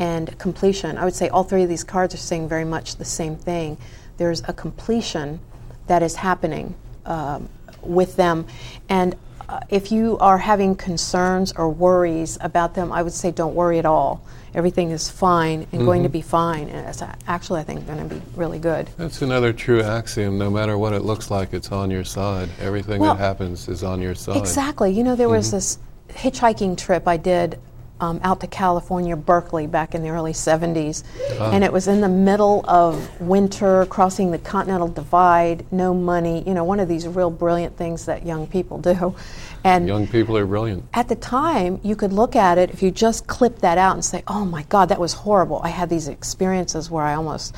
[0.00, 0.96] and completion.
[0.96, 3.76] I would say all three of these cards are saying very much the same thing.
[4.16, 5.40] There's a completion
[5.86, 6.74] that is happening
[7.04, 7.48] um,
[7.82, 8.46] with them.
[8.88, 9.14] And
[9.48, 13.78] uh, if you are having concerns or worries about them, I would say don't worry
[13.78, 14.24] at all.
[14.54, 16.68] Everything is fine and going to be fine.
[16.70, 18.88] And it's actually, I think, going to be really good.
[18.96, 20.38] That's another true axiom.
[20.38, 22.48] No matter what it looks like, it's on your side.
[22.58, 24.38] Everything Well, that happens is on your side.
[24.38, 24.90] Exactly.
[24.92, 25.78] You know, there was this
[26.08, 27.60] hitchhiking trip I did
[28.00, 31.04] um, out to California, Berkeley, back in the early 70s.
[31.40, 36.54] And it was in the middle of winter, crossing the Continental Divide, no money, you
[36.54, 39.14] know, one of these real brilliant things that young people do.
[39.62, 40.84] And Young people are brilliant.
[40.94, 44.02] at the time, you could look at it if you just clip that out and
[44.02, 47.54] say, "Oh my God, that was horrible." I had these experiences where I almost,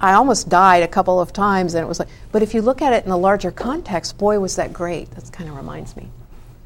[0.00, 2.08] I almost died a couple of times, and it was like.
[2.32, 5.08] But if you look at it in the larger context, boy, was that great.
[5.12, 6.08] That kind of reminds me.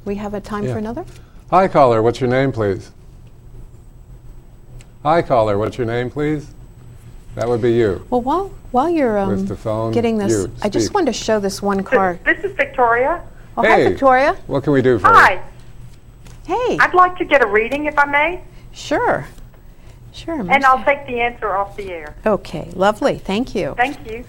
[0.06, 0.72] We have a time Yeah.
[0.72, 1.04] for another.
[1.50, 2.00] Hi, caller.
[2.00, 2.90] What's your name, please?
[5.02, 5.56] Hi, caller.
[5.56, 6.52] What's your name, please?
[7.34, 8.04] That would be you.
[8.10, 11.40] Well, while while you're um, the phone, getting this, you I just wanted to show
[11.40, 12.22] this one card.
[12.24, 13.22] This is Victoria.
[13.56, 13.88] Oh, hi, Hey.
[13.88, 14.36] Victoria.
[14.46, 15.14] What can we do for you?
[15.14, 15.42] Hi.
[16.46, 16.76] Hey.
[16.80, 18.42] I'd like to get a reading if I may,
[18.72, 19.26] Sure.
[20.12, 20.40] Sure.
[20.40, 22.14] and I'll take the answer off the air.
[22.26, 23.18] Okay, lovely.
[23.18, 23.74] Thank you.
[23.76, 24.24] Thank you.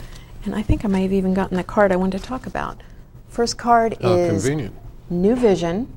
[0.46, 2.82] And I think I may have even gotten the card I wanted to talk about.
[3.28, 4.76] First card is convenient.
[5.10, 5.92] New Vision.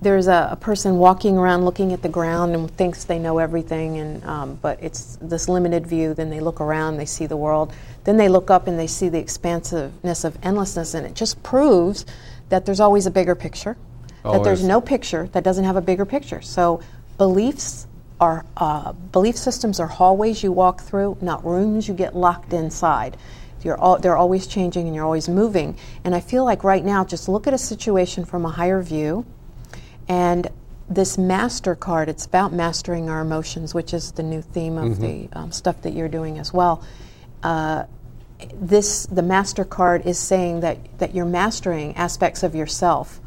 [0.00, 3.98] There's a, a person walking around looking at the ground and thinks they know everything,
[3.98, 6.14] and um, but it's this limited view.
[6.14, 7.72] Then they look around, they see the world.
[8.04, 12.06] Then they look up and they see the expansiveness of endlessness, and it just proves
[12.48, 13.76] that there's always a bigger picture.
[14.24, 16.42] That there's no picture that doesn't have a bigger picture.
[16.42, 16.80] So
[17.16, 17.86] beliefs
[18.20, 23.16] are uh, belief systems are hallways you walk through, not rooms you get locked inside.
[23.62, 25.76] You're all, they're always changing and you're always moving.
[26.04, 29.26] And I feel like right now, just look at a situation from a higher view.
[30.08, 30.48] And
[30.88, 35.28] this master card, it's about mastering our emotions, which is the new theme of the
[35.34, 36.82] um, stuff that you're doing as well.
[37.42, 37.84] Uh,
[38.54, 43.20] this the master card is saying that that you're mastering aspects of yourself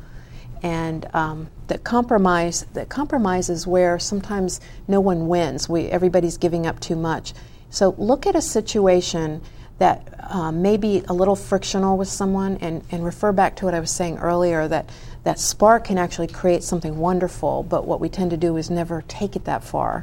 [0.63, 5.67] and um, that compromise that compromise is where sometimes no one wins.
[5.67, 7.33] We everybody's giving up too much.
[7.69, 9.41] So look at a situation
[9.79, 13.73] that um, may be a little frictional with someone and, and refer back to what
[13.73, 14.89] i was saying earlier that
[15.23, 19.03] that spark can actually create something wonderful but what we tend to do is never
[19.07, 20.01] take it that far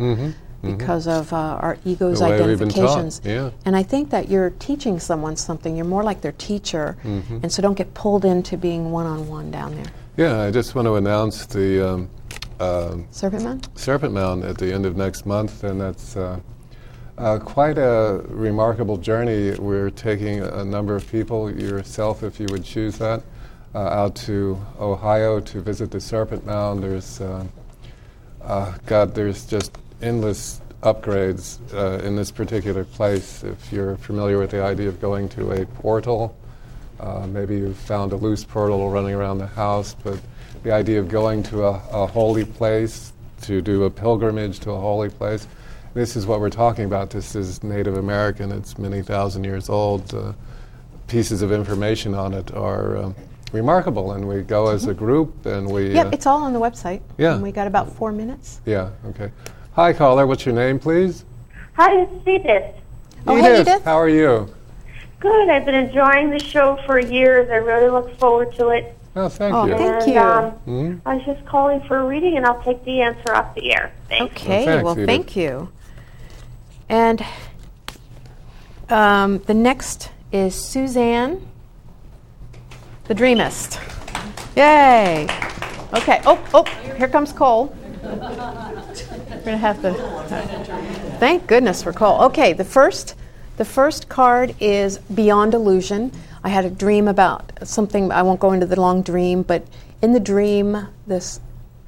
[0.62, 2.36] because of uh, our ego's Mm-hmm.
[2.36, 3.50] The way we've been identifications yeah.
[3.64, 5.76] and I think that you're teaching someone something.
[5.76, 7.38] You're more like their teacher, Mm-hmm.
[7.42, 9.86] and so don't get pulled into being one on one down there.
[10.16, 12.10] Yeah, I just want to announce the um,
[12.58, 13.60] um Serpent Man?
[13.76, 16.40] Serpent Mound at the end of next month, and that's uh,
[17.18, 19.50] uh, quite a remarkable journey.
[19.58, 23.22] We're taking a number of people, yourself if you would choose that,
[23.74, 26.82] uh, out to Ohio to visit the Serpent Mound.
[26.82, 27.44] There's, uh,
[28.42, 33.42] uh, God, there's just endless upgrades uh, in this particular place.
[33.42, 36.36] If you're familiar with the idea of going to a portal,
[37.00, 40.20] uh, maybe you've found a loose portal running around the house, but
[40.62, 43.12] the idea of going to a, a holy place,
[43.42, 45.46] to do a pilgrimage to a holy place,
[45.98, 47.10] this is what we're talking about.
[47.10, 50.14] This is Native American, it's many thousand years old.
[50.14, 50.32] Uh,
[51.08, 53.16] pieces of information on it are um,
[53.52, 55.92] remarkable, and we go as a group and we.
[55.94, 57.00] Yep, uh, it's all on the website.
[57.18, 57.34] Yeah.
[57.34, 58.60] And we got about four minutes.
[58.64, 59.32] yeah, okay.
[59.72, 61.24] Hi, caller, what's your name, please?
[61.74, 62.74] Hi, this is Edith.
[63.26, 63.84] Oh, hey, Edith.
[63.84, 64.52] How are you?
[65.20, 65.48] Good.
[65.48, 67.50] I've been enjoying the show for years.
[67.50, 68.96] I really look forward to it.
[69.16, 69.76] Oh, thank Oh, you.
[69.76, 70.20] thank and, you.
[70.20, 71.00] Um, Mhm.
[71.04, 73.90] I was just calling for a reading, and I'll take the answer off the air.
[74.08, 74.32] Thanks.
[74.36, 75.68] Okay, Well, thanks, well, thank you.
[76.88, 77.24] And
[78.88, 81.46] um, the next is Suzanne,
[83.04, 83.78] the Dreamist.
[84.56, 85.28] Yay!
[85.94, 86.64] Okay, oh, oh,
[86.96, 87.74] here comes Cole.
[88.02, 89.94] We're to have to.
[91.18, 92.22] Thank goodness for Cole.
[92.24, 93.14] Okay, the first,
[93.56, 96.12] the first card is Beyond Illusion.
[96.44, 98.12] I had a dream about something.
[98.12, 99.66] I won't go into the long dream, but
[100.02, 101.40] in the dream, this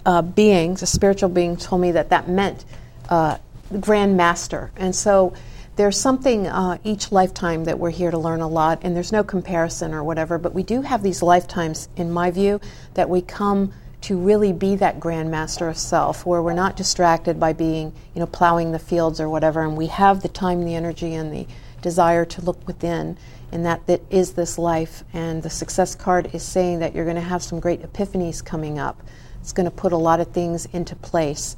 [0.07, 2.64] uh, being, a spiritual being, told me that that meant
[3.09, 3.38] uh,
[3.78, 4.72] Grand Master.
[4.76, 5.32] And so
[5.76, 9.22] there's something uh, each lifetime that we're here to learn a lot, and there's no
[9.22, 12.60] comparison or whatever, but we do have these lifetimes, in my view,
[12.94, 17.38] that we come to really be that grand master of self where we're not distracted
[17.38, 20.74] by being you know plowing the fields or whatever and we have the time the
[20.74, 21.46] energy and the
[21.82, 23.18] desire to look within
[23.52, 25.04] and that that is this life.
[25.12, 28.78] And the success card is saying that you're going to have some great epiphanies coming
[28.78, 29.02] up.
[29.40, 31.56] It's going to put a lot of things into place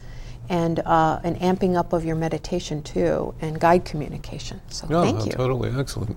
[0.52, 5.32] and uh, an amping up of your meditation too and guide communication so thank you
[5.32, 6.16] totally excellent.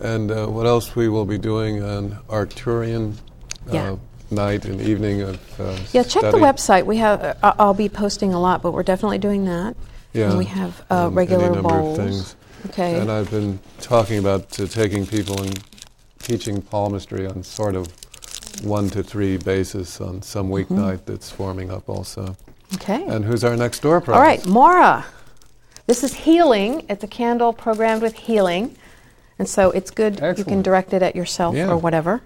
[0.00, 3.14] And uh, what else we will be doing on Arcturian
[3.70, 3.92] Yeah.
[3.92, 3.96] uh,
[4.30, 8.32] night and evening of uh, yeah check the website we have uh, i'll be posting
[8.34, 9.76] a lot but we're definitely doing that
[10.12, 12.36] Yeah, and we have um, regular any number bowls of things.
[12.70, 15.54] okay And I've been talking about uh, taking people and
[16.18, 17.86] teaching palmistry on sort of
[18.64, 20.74] one to three basis on some Mm-hmm.
[20.74, 22.24] weeknight that's forming up also.
[22.74, 24.16] Okay And who's our next door prize?
[24.16, 25.04] All right, Mara.
[25.86, 26.86] This is healing.
[26.88, 28.74] It's a candle programmed with healing.
[29.38, 30.20] And so it's good.
[30.38, 31.68] You can direct it at yourself Yeah.
[31.70, 32.22] or whatever.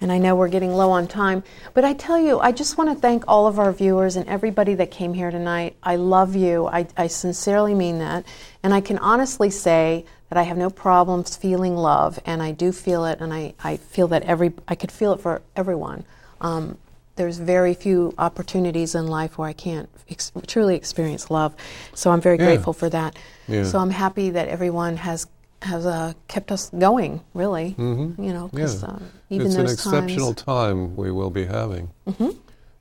[0.00, 1.42] And I know we're getting low on time.
[1.72, 4.74] But I tell you, I just want to thank all of our viewers and everybody
[4.74, 5.76] that came here tonight.
[5.82, 6.66] I love you.
[6.66, 8.24] I, I sincerely mean that.
[8.62, 12.18] And I can honestly say that I have no problems feeling love.
[12.26, 13.20] And I do feel it.
[13.20, 16.04] And I, I feel that every, I could feel it for everyone.
[16.40, 16.76] Um,
[17.16, 21.54] there's very few opportunities in life where I can't ex- truly experience love.
[21.94, 22.46] So I'm very Yeah.
[22.46, 23.16] grateful for that.
[23.48, 23.64] Yeah.
[23.64, 25.26] So I'm happy that everyone has
[25.62, 27.22] has uh, kept us going.
[27.32, 28.18] Really, Mhm.
[28.18, 28.66] you know, Yeah.
[28.82, 28.98] uh,
[29.30, 30.42] even it's an exceptional times.
[30.42, 31.88] time we will be having.
[32.18, 32.30] hmm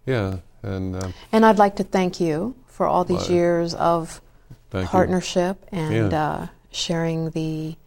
[0.05, 4.19] Yeah, and uh, And I'd like to thank you for all these years of
[4.69, 4.89] thank you.
[4.89, 7.77] partnership and uh, sharing the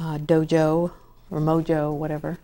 [0.00, 0.92] uh, dojo
[1.30, 2.38] or mojo, whatever.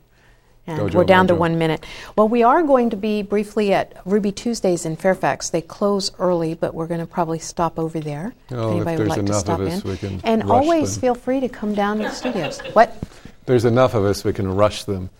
[0.67, 1.85] And we're down to one minute.
[2.17, 5.51] Well, we are going to be briefly at Ruby Tuesdays in Fairfax.
[5.51, 8.35] They close early, but we're going to probably stop over there.
[8.51, 9.91] Oh, if anybody would there's like to stop of us, in.
[9.91, 11.01] we can and always them.
[11.03, 12.61] feel free to come down to the studios.
[12.73, 12.97] What?
[13.45, 15.11] There's enough of us, we can rush them.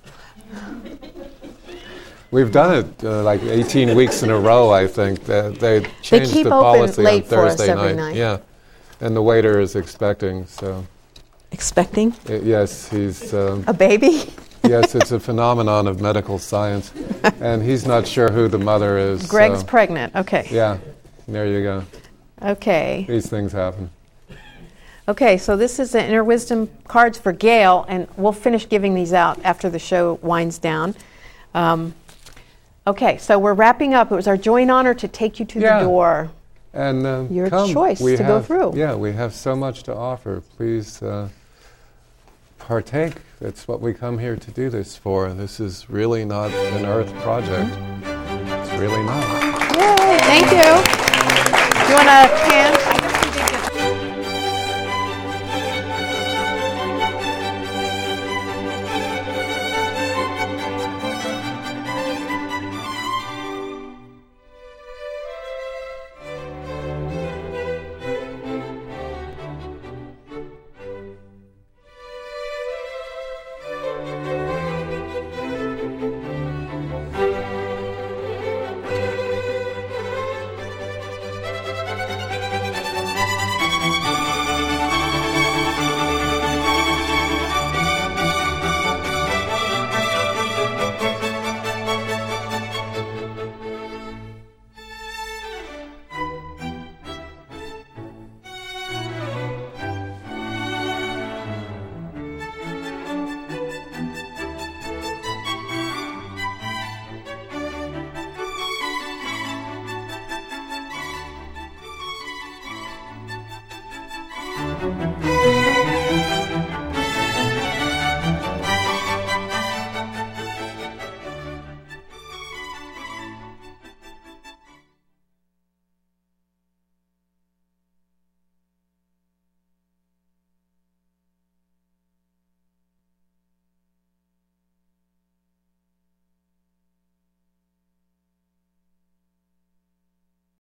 [2.31, 5.25] We've done it uh, like 18 weeks in a row, I think.
[5.25, 7.97] They, they changed keep the policy late on Thursday night.
[7.97, 8.17] night.
[8.17, 8.39] Yeah.
[9.01, 10.87] And the waiter is expecting, so
[11.53, 14.33] Expecting uh, yes, he's um, a baby?
[14.65, 16.93] Yes, it's a phenomenon of medical science,
[17.41, 19.27] and he's not sure who the mother is.
[19.27, 20.15] Greg's so- pregnant.
[20.17, 20.47] Okay.
[20.51, 20.79] Yeah,
[21.29, 21.85] there you go.
[22.43, 23.05] Okay.
[23.09, 23.91] These things happen.
[25.07, 29.13] Okay, so this is the inner wisdom cards for Gail, and we'll finish giving these
[29.13, 30.95] out after the show winds down.
[31.55, 31.95] Um,
[32.87, 34.11] okay, so we're wrapping up.
[34.11, 35.81] It was our joy and honor to take you to Yeah.
[35.81, 36.31] the door.
[36.73, 37.71] And uh, Your come.
[37.73, 38.73] choice we to go through.
[38.77, 40.43] Yeah, we have so much to offer.
[40.57, 41.29] Please uh,
[42.59, 43.13] partake.
[43.45, 45.31] That's what we come here to do this for.
[45.35, 47.77] This is really not an Earth project.
[48.03, 49.23] It's really not.
[49.77, 50.63] Yay, thank you.
[51.85, 52.84] Do you want a hand?